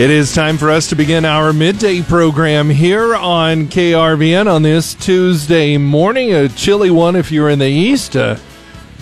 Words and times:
It 0.00 0.08
is 0.08 0.32
time 0.32 0.56
for 0.56 0.70
us 0.70 0.86
to 0.88 0.96
begin 0.96 1.26
our 1.26 1.52
midday 1.52 2.00
program 2.00 2.70
here 2.70 3.14
on 3.14 3.66
KRVN 3.66 4.50
on 4.50 4.62
this 4.62 4.94
Tuesday 4.94 5.76
morning. 5.76 6.32
A 6.32 6.48
chilly 6.48 6.90
one 6.90 7.16
if 7.16 7.30
you're 7.30 7.50
in 7.50 7.58
the 7.58 7.68
east, 7.68 8.14
a 8.14 8.40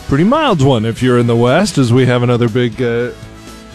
pretty 0.09 0.25
mild 0.25 0.61
one 0.61 0.85
if 0.85 1.01
you're 1.01 1.21
in 1.21 1.29
the 1.29 1.37
west, 1.37 1.79
as 1.79 1.93
we 1.93 2.05
have 2.07 2.25
another 2.25 2.49
big 2.49 2.83
uh, 2.83 3.13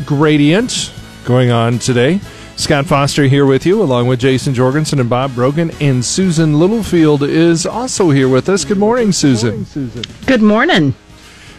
gradient 0.04 0.92
going 1.24 1.50
on 1.50 1.80
today. 1.80 2.20
Scott 2.58 2.88
Foster 2.88 3.24
here 3.24 3.46
with 3.46 3.66
you, 3.66 3.82
along 3.82 4.08
with 4.08 4.20
Jason 4.20 4.54
Jorgensen 4.54 5.00
and 5.00 5.10
Bob 5.10 5.34
Brogan, 5.34 5.72
and 5.80 6.04
Susan 6.04 6.60
Littlefield 6.60 7.24
is 7.24 7.66
also 7.66 8.10
here 8.10 8.28
with 8.28 8.50
us. 8.50 8.66
Good 8.66 8.80
morning, 8.80 9.14
Susan. 9.14 9.66
Good 10.26 10.42
morning. 10.42 10.94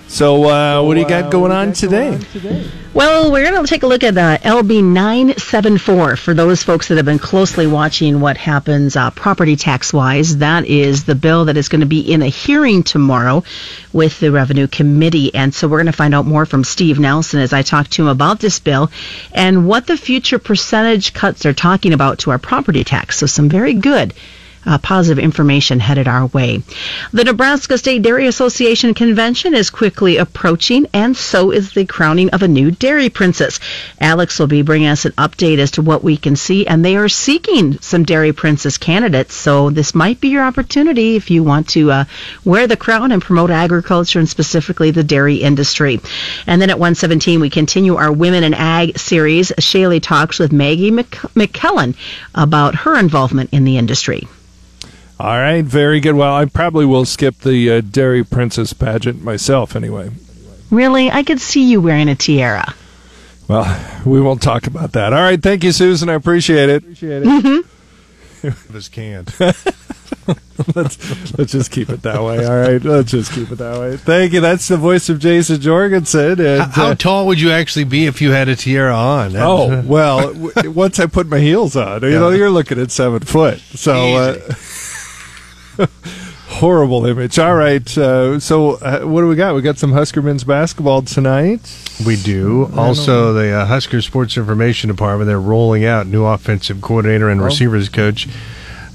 So, 0.08 0.44
uh, 0.44 0.82
what 0.82 0.92
do 0.92 1.00
you 1.00 1.08
got 1.08 1.32
going 1.32 1.52
on 1.52 1.72
today? 1.72 2.20
Well, 2.94 3.32
we're 3.32 3.50
going 3.50 3.60
to 3.60 3.68
take 3.68 3.82
a 3.82 3.88
look 3.88 4.04
at 4.04 4.16
uh, 4.16 4.38
LB 4.38 4.84
974 4.84 6.14
for 6.14 6.32
those 6.32 6.62
folks 6.62 6.86
that 6.86 6.96
have 6.96 7.04
been 7.04 7.18
closely 7.18 7.66
watching 7.66 8.20
what 8.20 8.36
happens 8.36 8.94
uh, 8.94 9.10
property 9.10 9.56
tax 9.56 9.92
wise. 9.92 10.36
That 10.36 10.64
is 10.66 11.02
the 11.02 11.16
bill 11.16 11.46
that 11.46 11.56
is 11.56 11.68
going 11.68 11.80
to 11.80 11.88
be 11.88 12.12
in 12.12 12.22
a 12.22 12.28
hearing 12.28 12.84
tomorrow 12.84 13.42
with 13.92 14.20
the 14.20 14.30
Revenue 14.30 14.68
Committee. 14.68 15.34
And 15.34 15.52
so 15.52 15.66
we're 15.66 15.78
going 15.78 15.86
to 15.86 15.92
find 15.92 16.14
out 16.14 16.24
more 16.24 16.46
from 16.46 16.62
Steve 16.62 17.00
Nelson 17.00 17.40
as 17.40 17.52
I 17.52 17.62
talk 17.62 17.88
to 17.88 18.02
him 18.02 18.08
about 18.08 18.38
this 18.38 18.60
bill 18.60 18.92
and 19.32 19.66
what 19.66 19.88
the 19.88 19.96
future 19.96 20.38
percentage 20.38 21.12
cuts 21.12 21.46
are 21.46 21.52
talking 21.52 21.94
about 21.94 22.20
to 22.20 22.30
our 22.30 22.38
property 22.38 22.84
tax. 22.84 23.18
So, 23.18 23.26
some 23.26 23.48
very 23.48 23.74
good 23.74 24.14
uh, 24.66 24.78
positive 24.78 25.22
information 25.22 25.80
headed 25.80 26.08
our 26.08 26.26
way. 26.26 26.62
The 27.12 27.24
Nebraska 27.24 27.78
State 27.78 28.02
Dairy 28.02 28.26
Association 28.26 28.94
convention 28.94 29.54
is 29.54 29.70
quickly 29.70 30.16
approaching, 30.16 30.86
and 30.92 31.16
so 31.16 31.50
is 31.50 31.72
the 31.72 31.86
crowning 31.86 32.30
of 32.30 32.42
a 32.42 32.48
new 32.48 32.70
dairy 32.70 33.08
princess. 33.08 33.60
Alex 34.00 34.38
will 34.38 34.46
be 34.46 34.62
bringing 34.62 34.88
us 34.88 35.04
an 35.04 35.12
update 35.12 35.58
as 35.58 35.72
to 35.72 35.82
what 35.82 36.04
we 36.04 36.16
can 36.16 36.36
see, 36.36 36.66
and 36.66 36.84
they 36.84 36.96
are 36.96 37.08
seeking 37.08 37.78
some 37.80 38.04
dairy 38.04 38.32
princess 38.32 38.78
candidates. 38.78 39.34
So 39.34 39.70
this 39.70 39.94
might 39.94 40.20
be 40.20 40.28
your 40.28 40.44
opportunity 40.44 41.16
if 41.16 41.30
you 41.30 41.42
want 41.42 41.68
to 41.70 41.90
uh, 41.90 42.04
wear 42.44 42.66
the 42.66 42.76
crown 42.76 43.12
and 43.12 43.22
promote 43.22 43.50
agriculture 43.50 44.18
and 44.18 44.28
specifically 44.28 44.90
the 44.90 45.04
dairy 45.04 45.36
industry. 45.36 46.00
And 46.46 46.60
then 46.60 46.70
at 46.70 46.78
117, 46.78 47.40
we 47.40 47.50
continue 47.50 47.96
our 47.96 48.12
Women 48.12 48.44
in 48.44 48.54
Ag 48.54 48.98
series. 48.98 49.52
Shaylee 49.58 50.02
talks 50.02 50.38
with 50.38 50.52
Maggie 50.52 50.90
McKellen 50.90 51.94
about 52.34 52.74
her 52.74 52.98
involvement 52.98 53.50
in 53.52 53.64
the 53.64 53.76
industry. 53.76 54.26
All 55.18 55.38
right, 55.38 55.64
very 55.64 56.00
good. 56.00 56.14
Well, 56.16 56.34
I 56.34 56.44
probably 56.46 56.84
will 56.84 57.04
skip 57.04 57.38
the 57.38 57.70
uh, 57.70 57.80
Dairy 57.80 58.24
Princess 58.24 58.72
pageant 58.72 59.22
myself 59.22 59.76
anyway. 59.76 60.10
Really? 60.70 61.10
I 61.10 61.22
could 61.22 61.40
see 61.40 61.70
you 61.70 61.80
wearing 61.80 62.08
a 62.08 62.16
tiara. 62.16 62.74
Well, 63.46 64.02
we 64.04 64.20
won't 64.20 64.42
talk 64.42 64.66
about 64.66 64.92
that. 64.92 65.12
All 65.12 65.20
right, 65.20 65.40
thank 65.40 65.62
you, 65.62 65.70
Susan. 65.70 66.08
I 66.08 66.14
appreciate 66.14 66.68
it. 66.68 66.82
Appreciate 66.82 67.22
it. 67.22 67.28
Mm-hmm. 67.28 68.72
this 68.72 68.88
canned. 68.88 69.32
let's 70.74 71.38
let's 71.38 71.52
just 71.52 71.70
keep 71.70 71.90
it 71.90 72.02
that 72.02 72.22
way. 72.22 72.44
All 72.44 72.56
right, 72.56 72.82
let's 72.82 73.10
just 73.10 73.32
keep 73.32 73.50
it 73.50 73.56
that 73.56 73.78
way. 73.78 73.96
Thank 73.96 74.32
you. 74.32 74.40
That's 74.40 74.68
the 74.68 74.76
voice 74.76 75.08
of 75.08 75.18
Jason 75.18 75.60
Jorgensen. 75.60 76.40
And, 76.40 76.62
how, 76.62 76.68
how 76.68 76.86
uh, 76.88 76.94
tall 76.94 77.26
would 77.26 77.40
you 77.40 77.50
actually 77.50 77.84
be 77.84 78.06
if 78.06 78.20
you 78.20 78.32
had 78.32 78.48
a 78.48 78.56
tiara 78.56 78.94
on? 78.94 79.32
That 79.34 79.46
oh 79.46 79.82
well, 79.82 80.32
w- 80.32 80.70
once 80.70 80.98
I 80.98 81.06
put 81.06 81.26
my 81.26 81.38
heels 81.38 81.76
on, 81.76 82.02
you 82.02 82.10
know, 82.10 82.30
you're 82.30 82.50
looking 82.50 82.80
at 82.80 82.90
seven 82.90 83.20
foot. 83.20 83.60
So. 83.60 84.36
Horrible 86.48 87.04
image. 87.06 87.38
All 87.38 87.54
right. 87.54 87.98
Uh, 87.98 88.38
so, 88.38 88.72
uh, 88.74 89.00
what 89.00 89.22
do 89.22 89.28
we 89.28 89.34
got? 89.34 89.54
We 89.54 89.62
got 89.62 89.78
some 89.78 89.92
Husker 89.92 90.22
men's 90.22 90.44
basketball 90.44 91.02
tonight. 91.02 91.60
We 92.06 92.16
do. 92.16 92.70
Also, 92.76 93.32
the 93.32 93.50
uh, 93.50 93.66
Husker 93.66 94.00
Sports 94.00 94.36
Information 94.36 94.88
Department, 94.88 95.26
they're 95.26 95.40
rolling 95.40 95.84
out 95.84 96.06
new 96.06 96.24
offensive 96.24 96.80
coordinator 96.80 97.28
and 97.28 97.40
oh. 97.40 97.44
receivers 97.44 97.88
coach. 97.88 98.28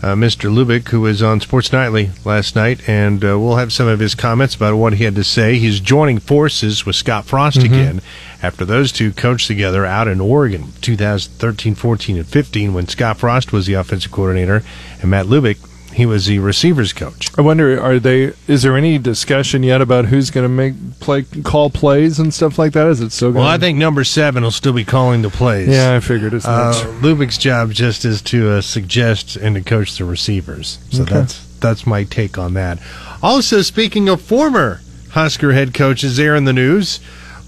Uh, 0.01 0.15
Mr. 0.15 0.49
Lubick, 0.49 0.87
who 0.87 1.01
was 1.01 1.21
on 1.21 1.41
Sports 1.41 1.73
Nightly 1.73 2.11
last 2.23 2.55
night, 2.55 2.87
and 2.87 3.21
uh, 3.21 3.37
we'll 3.37 3.57
have 3.57 3.73
some 3.73 3.89
of 3.89 3.99
his 3.99 4.15
comments 4.15 4.55
about 4.55 4.77
what 4.77 4.93
he 4.93 5.03
had 5.03 5.15
to 5.15 5.25
say. 5.25 5.57
He's 5.57 5.81
joining 5.81 6.19
forces 6.19 6.85
with 6.85 6.95
Scott 6.95 7.25
Frost 7.25 7.57
mm-hmm. 7.57 7.73
again 7.73 8.01
after 8.41 8.63
those 8.63 8.93
two 8.93 9.11
coached 9.11 9.47
together 9.47 9.85
out 9.85 10.07
in 10.07 10.21
Oregon 10.21 10.71
2013, 10.79 11.75
14, 11.75 12.15
and 12.15 12.25
15 12.25 12.73
when 12.73 12.87
Scott 12.87 13.17
Frost 13.17 13.51
was 13.51 13.65
the 13.65 13.73
offensive 13.73 14.13
coordinator 14.13 14.63
and 15.01 15.11
Matt 15.11 15.25
Lubick 15.25 15.57
he 15.99 16.05
was 16.05 16.25
the 16.25 16.39
receivers 16.39 16.93
coach. 16.93 17.29
I 17.37 17.41
wonder, 17.41 17.79
are 17.79 17.99
they? 17.99 18.33
Is 18.47 18.63
there 18.63 18.77
any 18.77 18.97
discussion 18.97 19.63
yet 19.63 19.81
about 19.81 20.05
who's 20.05 20.31
going 20.31 20.45
to 20.45 20.49
make 20.49 20.99
play 20.99 21.23
call 21.43 21.69
plays 21.69 22.19
and 22.19 22.33
stuff 22.33 22.57
like 22.57 22.73
that? 22.73 22.87
Is 22.87 23.01
it 23.01 23.11
still? 23.11 23.33
going? 23.33 23.43
Well, 23.43 23.51
I 23.51 23.57
think 23.57 23.77
number 23.77 24.03
seven 24.03 24.43
will 24.43 24.51
still 24.51 24.73
be 24.73 24.85
calling 24.85 25.21
the 25.21 25.29
plays. 25.29 25.67
Yeah, 25.67 25.95
I 25.95 25.99
figured 25.99 26.33
as 26.33 26.45
much. 26.45 26.77
Uh, 26.77 26.87
Lubick's 27.01 27.37
job 27.37 27.71
just 27.71 28.05
is 28.05 28.21
to 28.23 28.49
uh, 28.49 28.61
suggest 28.61 29.35
and 29.35 29.55
to 29.55 29.61
coach 29.61 29.97
the 29.97 30.05
receivers. 30.05 30.79
So 30.91 31.03
okay. 31.03 31.15
that's 31.15 31.45
that's 31.57 31.85
my 31.85 32.05
take 32.05 32.37
on 32.37 32.53
that. 32.53 32.79
Also, 33.21 33.61
speaking 33.61 34.07
of 34.07 34.21
former 34.21 34.79
Husker 35.11 35.53
head 35.53 35.73
coaches, 35.73 36.17
there 36.17 36.35
in 36.35 36.45
the 36.45 36.53
news. 36.53 36.99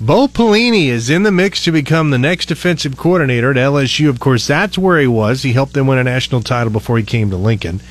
Bo 0.02 0.28
Pelini 0.28 0.88
is 0.88 1.12
in 1.12 1.22
the 1.22 1.32
mix 1.32 1.64
to 1.64 1.72
become 1.72 2.10
the 2.10 2.18
next 2.18 2.48
defensive 2.48 2.98
coordinator 2.98 3.52
at 3.52 3.56
LSU. 3.58 4.10
Of 4.10 4.20
course, 4.20 4.48
that's 4.48 4.76
where 4.76 5.00
he 5.00 5.06
was. 5.06 5.44
He 5.44 5.54
helped 5.54 5.74
them 5.74 5.86
win 5.86 6.00
a 6.00 6.04
national 6.04 6.42
title 6.42 6.72
before 6.72 6.98
he 6.98 7.04
came 7.04 7.30
to 7.30 7.36
Lincoln. 7.36 7.82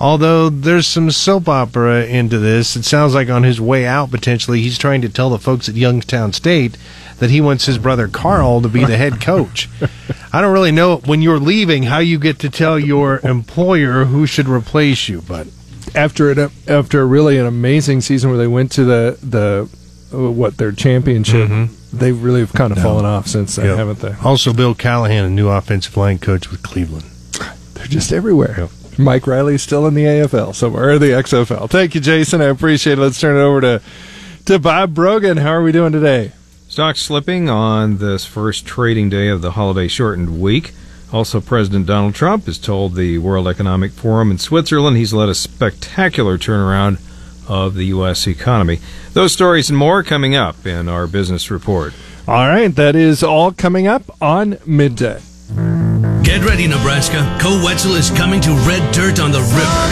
Although 0.00 0.48
there's 0.48 0.86
some 0.86 1.10
soap 1.10 1.48
opera 1.48 2.04
into 2.04 2.38
this, 2.38 2.76
it 2.76 2.84
sounds 2.84 3.14
like 3.14 3.28
on 3.28 3.42
his 3.42 3.60
way 3.60 3.84
out, 3.84 4.10
potentially, 4.10 4.60
he's 4.60 4.78
trying 4.78 5.02
to 5.02 5.08
tell 5.08 5.30
the 5.30 5.38
folks 5.38 5.68
at 5.68 5.74
Youngstown 5.74 6.32
State 6.32 6.76
that 7.18 7.30
he 7.30 7.40
wants 7.40 7.66
his 7.66 7.78
brother 7.78 8.06
Carl 8.06 8.60
to 8.62 8.68
be 8.68 8.84
the 8.84 8.96
head 8.96 9.20
coach. 9.20 9.68
I 10.32 10.40
don't 10.40 10.52
really 10.52 10.70
know 10.70 10.98
when 10.98 11.20
you're 11.20 11.40
leaving 11.40 11.82
how 11.82 11.98
you 11.98 12.18
get 12.18 12.38
to 12.40 12.50
tell 12.50 12.78
your 12.78 13.18
employer 13.20 14.04
who 14.04 14.26
should 14.26 14.48
replace 14.48 15.08
you, 15.08 15.22
but 15.22 15.48
after 15.94 16.30
it 16.30 16.52
after 16.68 17.06
really 17.06 17.38
an 17.38 17.46
amazing 17.46 18.00
season 18.00 18.30
where 18.30 18.38
they 18.38 18.46
went 18.46 18.70
to 18.72 18.84
the 18.84 19.18
the 19.22 19.68
what 20.16 20.56
their 20.56 20.72
championship, 20.72 21.48
mm-hmm. 21.48 21.96
they 21.96 22.12
really 22.12 22.40
have 22.40 22.52
kind 22.52 22.70
of 22.72 22.78
no. 22.78 22.84
fallen 22.84 23.04
off 23.04 23.26
since 23.26 23.56
then, 23.56 23.66
yep. 23.66 23.76
haven't 23.76 23.98
they? 23.98 24.14
Also, 24.22 24.52
Bill 24.52 24.74
Callahan, 24.74 25.24
a 25.24 25.30
new 25.30 25.48
offensive 25.48 25.96
line 25.96 26.18
coach 26.18 26.50
with 26.50 26.62
Cleveland. 26.62 27.04
They're 27.74 27.86
just 27.86 28.12
everywhere. 28.12 28.54
Yep. 28.58 28.70
Mike 28.98 29.26
Riley's 29.26 29.62
still 29.62 29.86
in 29.86 29.94
the 29.94 30.04
AFL 30.04 30.54
somewhere, 30.54 30.90
or 30.90 30.98
the 30.98 31.10
XFL. 31.10 31.70
Thank 31.70 31.94
you, 31.94 32.00
Jason. 32.00 32.40
I 32.40 32.46
appreciate 32.46 32.98
it. 32.98 33.00
Let's 33.00 33.20
turn 33.20 33.36
it 33.36 33.40
over 33.40 33.60
to, 33.60 33.82
to 34.46 34.58
Bob 34.58 34.94
Brogan. 34.94 35.36
How 35.36 35.50
are 35.50 35.62
we 35.62 35.72
doing 35.72 35.92
today? 35.92 36.32
Stocks 36.68 37.00
slipping 37.00 37.48
on 37.48 37.98
this 37.98 38.24
first 38.26 38.66
trading 38.66 39.08
day 39.08 39.28
of 39.28 39.40
the 39.40 39.52
holiday 39.52 39.88
shortened 39.88 40.40
week. 40.40 40.72
Also, 41.12 41.40
President 41.40 41.86
Donald 41.86 42.14
Trump 42.14 42.44
has 42.46 42.58
told 42.58 42.94
the 42.94 43.18
World 43.18 43.48
Economic 43.48 43.92
Forum 43.92 44.30
in 44.30 44.38
Switzerland 44.38 44.96
he's 44.96 45.14
led 45.14 45.28
a 45.28 45.34
spectacular 45.34 46.36
turnaround 46.36 47.00
of 47.48 47.74
the 47.74 47.84
U.S. 47.86 48.26
economy. 48.26 48.78
Those 49.14 49.32
stories 49.32 49.70
and 49.70 49.78
more 49.78 50.02
coming 50.02 50.34
up 50.34 50.66
in 50.66 50.88
our 50.88 51.06
business 51.06 51.50
report. 51.50 51.94
All 52.26 52.46
right, 52.46 52.68
that 52.68 52.94
is 52.94 53.22
all 53.22 53.52
coming 53.52 53.86
up 53.86 54.02
on 54.20 54.58
midday. 54.66 55.22
Get 56.28 56.44
ready, 56.44 56.68
Nebraska. 56.68 57.24
Koe 57.40 57.58
Wetzel 57.64 57.94
is 57.94 58.10
coming 58.10 58.38
to 58.42 58.52
Red 58.68 58.84
Dirt 58.92 59.18
on 59.18 59.32
the 59.32 59.40
River. 59.40 59.84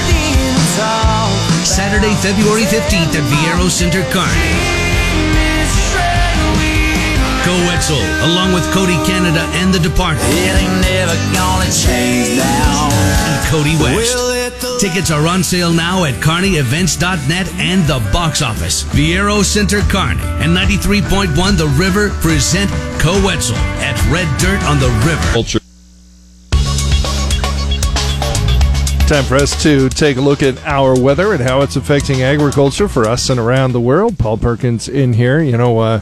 Saturday, 1.65 2.13
February 2.21 2.69
15th 2.69 3.17
at 3.17 3.25
Viaero 3.33 3.71
Center 3.71 4.03
Kearney. 4.13 4.53
Koe 7.41 7.57
Wetzel, 7.65 7.97
along 8.29 8.53
with 8.53 8.71
Cody 8.75 9.01
Canada 9.09 9.49
and 9.57 9.73
The 9.73 9.79
Departed. 9.79 10.21
And 13.25 13.49
Cody 13.49 13.75
West. 13.81 14.79
Tickets 14.79 15.11
are 15.11 15.27
on 15.27 15.43
sale 15.43 15.73
now 15.73 16.05
at 16.05 16.23
carneyevents.net 16.23 17.49
and 17.55 17.83
the 17.89 17.99
box 18.13 18.43
office. 18.43 18.85
Viaero 18.85 19.43
Center 19.43 19.81
Kearney 19.89 20.21
and 20.44 20.55
93.1 20.55 21.56
The 21.56 21.69
River 21.81 22.11
present 22.21 22.71
Koe 23.00 23.25
Wetzel 23.25 23.56
at 23.81 23.97
Red 24.12 24.29
Dirt 24.39 24.62
on 24.65 24.79
the 24.79 24.91
River. 25.06 25.32
Culture. 25.32 25.66
Time 29.06 29.23
for 29.23 29.37
us 29.37 29.62
to 29.62 29.88
take 29.88 30.17
a 30.17 30.20
look 30.20 30.43
at 30.43 30.58
our 30.64 31.00
weather 31.00 31.32
and 31.32 31.41
how 31.41 31.61
it's 31.61 31.76
affecting 31.76 32.23
agriculture 32.23 32.88
for 32.88 33.05
us 33.05 33.31
and 33.31 33.38
around 33.38 33.70
the 33.70 33.81
world. 33.81 34.19
Paul 34.19 34.37
Perkins 34.37 34.88
in 34.88 35.12
here. 35.12 35.41
You 35.41 35.56
know, 35.56 35.79
uh, 35.79 36.00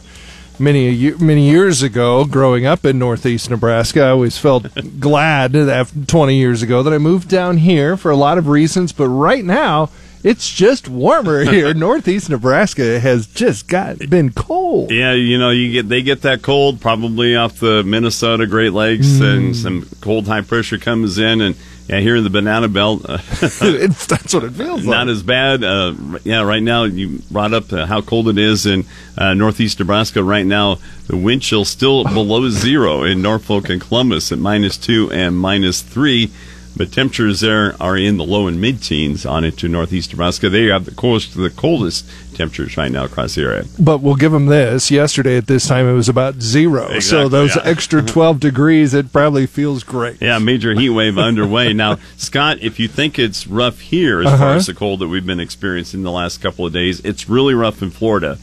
many 0.59 1.13
many 1.17 1.51
years 1.51 1.83
ago, 1.83 2.25
growing 2.25 2.65
up 2.65 2.87
in 2.87 2.99
northeast 2.99 3.51
Nebraska, 3.51 4.05
I 4.05 4.09
always 4.09 4.39
felt 4.39 4.69
glad 5.01 5.55
after 5.55 6.03
20 6.03 6.35
years 6.35 6.63
ago 6.63 6.83
that 6.83 6.95
I 6.95 6.99
moved 6.99 7.29
down 7.29 7.59
here 7.59 7.99
for 7.99 8.11
a 8.11 8.17
lot 8.17 8.39
of 8.39 8.49
reasons. 8.49 8.93
But 8.93 9.09
right 9.09 9.45
now, 9.45 9.91
it's 10.23 10.51
just 10.51 10.89
warmer 10.89 11.45
here. 11.51 11.75
Northeast 11.75 12.31
Nebraska 12.31 12.99
has 13.01 13.27
just 13.27 13.69
got 13.69 13.99
been 13.99 14.33
cold. 14.33 14.91
Yeah, 14.91 15.13
you 15.13 15.37
know, 15.37 15.51
you 15.51 15.73
get 15.73 15.91
they 15.91 16.01
get 16.01 16.23
that 16.23 16.41
cold 16.41 16.81
probably 16.81 17.37
off 17.37 17.61
the 17.61 17.83
Minnesota 17.83 18.47
Great 18.47 18.73
Lakes, 18.73 19.09
mm. 19.09 19.37
and 19.37 19.55
some 19.55 19.87
cold 20.01 20.27
high 20.27 20.41
pressure 20.41 20.79
comes 20.79 21.19
in, 21.19 21.43
and 21.43 21.55
Yeah, 21.89 22.01
here 22.01 22.17
in 22.17 22.25
the 22.25 22.31
Banana 22.31 22.69
Belt, 22.69 23.05
uh, 23.07 23.19
that's 23.41 24.33
what 24.33 24.45
it 24.45 24.53
feels 24.53 24.87
like. 24.87 24.97
not 24.97 25.09
as 25.09 25.23
bad. 25.23 25.63
Uh, 25.63 25.95
yeah, 26.25 26.41
right 26.43 26.63
now 26.63 26.85
you 26.85 27.21
brought 27.31 27.53
up 27.53 27.71
uh, 27.75 27.85
how 27.85 28.01
cold 28.01 28.29
it 28.29 28.39
is 28.39 28.65
in 28.65 28.87
uh, 29.19 29.35
northeast 29.35 29.79
Nebraska. 29.81 30.23
Right 30.23 30.47
now, 30.47 30.79
the 31.09 31.17
wind 31.17 31.43
chill 31.43 31.67
still 31.67 32.05
below 32.15 32.49
zero 32.49 33.03
in 33.03 33.21
Norfolk 33.21 33.69
and 33.69 33.83
Columbus 33.83 34.33
at 34.33 34.39
minus 34.39 34.79
two 34.79 35.11
and 35.13 35.37
minus 35.37 35.83
three. 35.83 36.31
But 36.77 36.91
temperatures 36.91 37.41
there 37.41 37.77
are 37.81 37.97
in 37.97 38.17
the 38.17 38.25
low 38.25 38.49
and 38.49 38.61
mid 38.61 38.83
teens 38.83 39.25
on 39.25 39.45
into 39.45 39.69
northeast 39.69 40.11
Nebraska. 40.11 40.49
They 40.49 40.65
have 40.65 40.87
the 40.87 40.91
coldest, 40.91 41.37
the 41.37 41.51
coldest 41.51 42.05
temperatures 42.35 42.77
right 42.77 42.91
now 42.93 43.05
across 43.05 43.35
the 43.35 43.43
area. 43.43 43.65
But 43.79 43.99
we'll 43.99 44.15
give 44.17 44.33
them 44.33 44.47
this. 44.47 44.91
Yesterday 44.91 45.37
at 45.37 45.47
this 45.47 45.67
time, 45.69 45.87
it 45.87 45.93
was 45.93 46.09
about 46.09 46.41
zero. 46.43 46.99
so 47.01 47.29
those 47.29 47.57
yeah. 47.57 47.63
extra 47.65 48.03
12 48.07 48.41
degrees, 48.41 48.95
it 48.95 49.13
probably 49.13 49.47
feels 49.47 49.83
great. 49.83 50.21
Yeah, 50.21 50.39
major 50.39 50.75
heat 50.75 50.91
wave 50.91 51.19
underway. 51.19 51.73
Now, 51.73 51.99
Scott, 52.17 52.59
if 52.61 52.79
you 52.79 52.89
think 52.89 53.19
it's 53.19 53.47
rough 53.47 53.81
here 53.81 54.21
as 54.21 54.27
Uh-huh. 54.27 54.37
far 54.39 54.55
as 54.57 54.67
the 54.67 54.75
cold 54.75 55.01
that 55.01 55.09
we've 55.09 55.27
been 55.27 55.41
experiencing 55.41 56.03
the 56.03 56.11
last 56.13 56.43
couple 56.43 56.67
of 56.67 56.73
days, 56.73 57.01
it's 57.01 57.29
really 57.29 57.55
rough 57.55 57.83
in 57.83 57.91
Florida. 57.91 58.39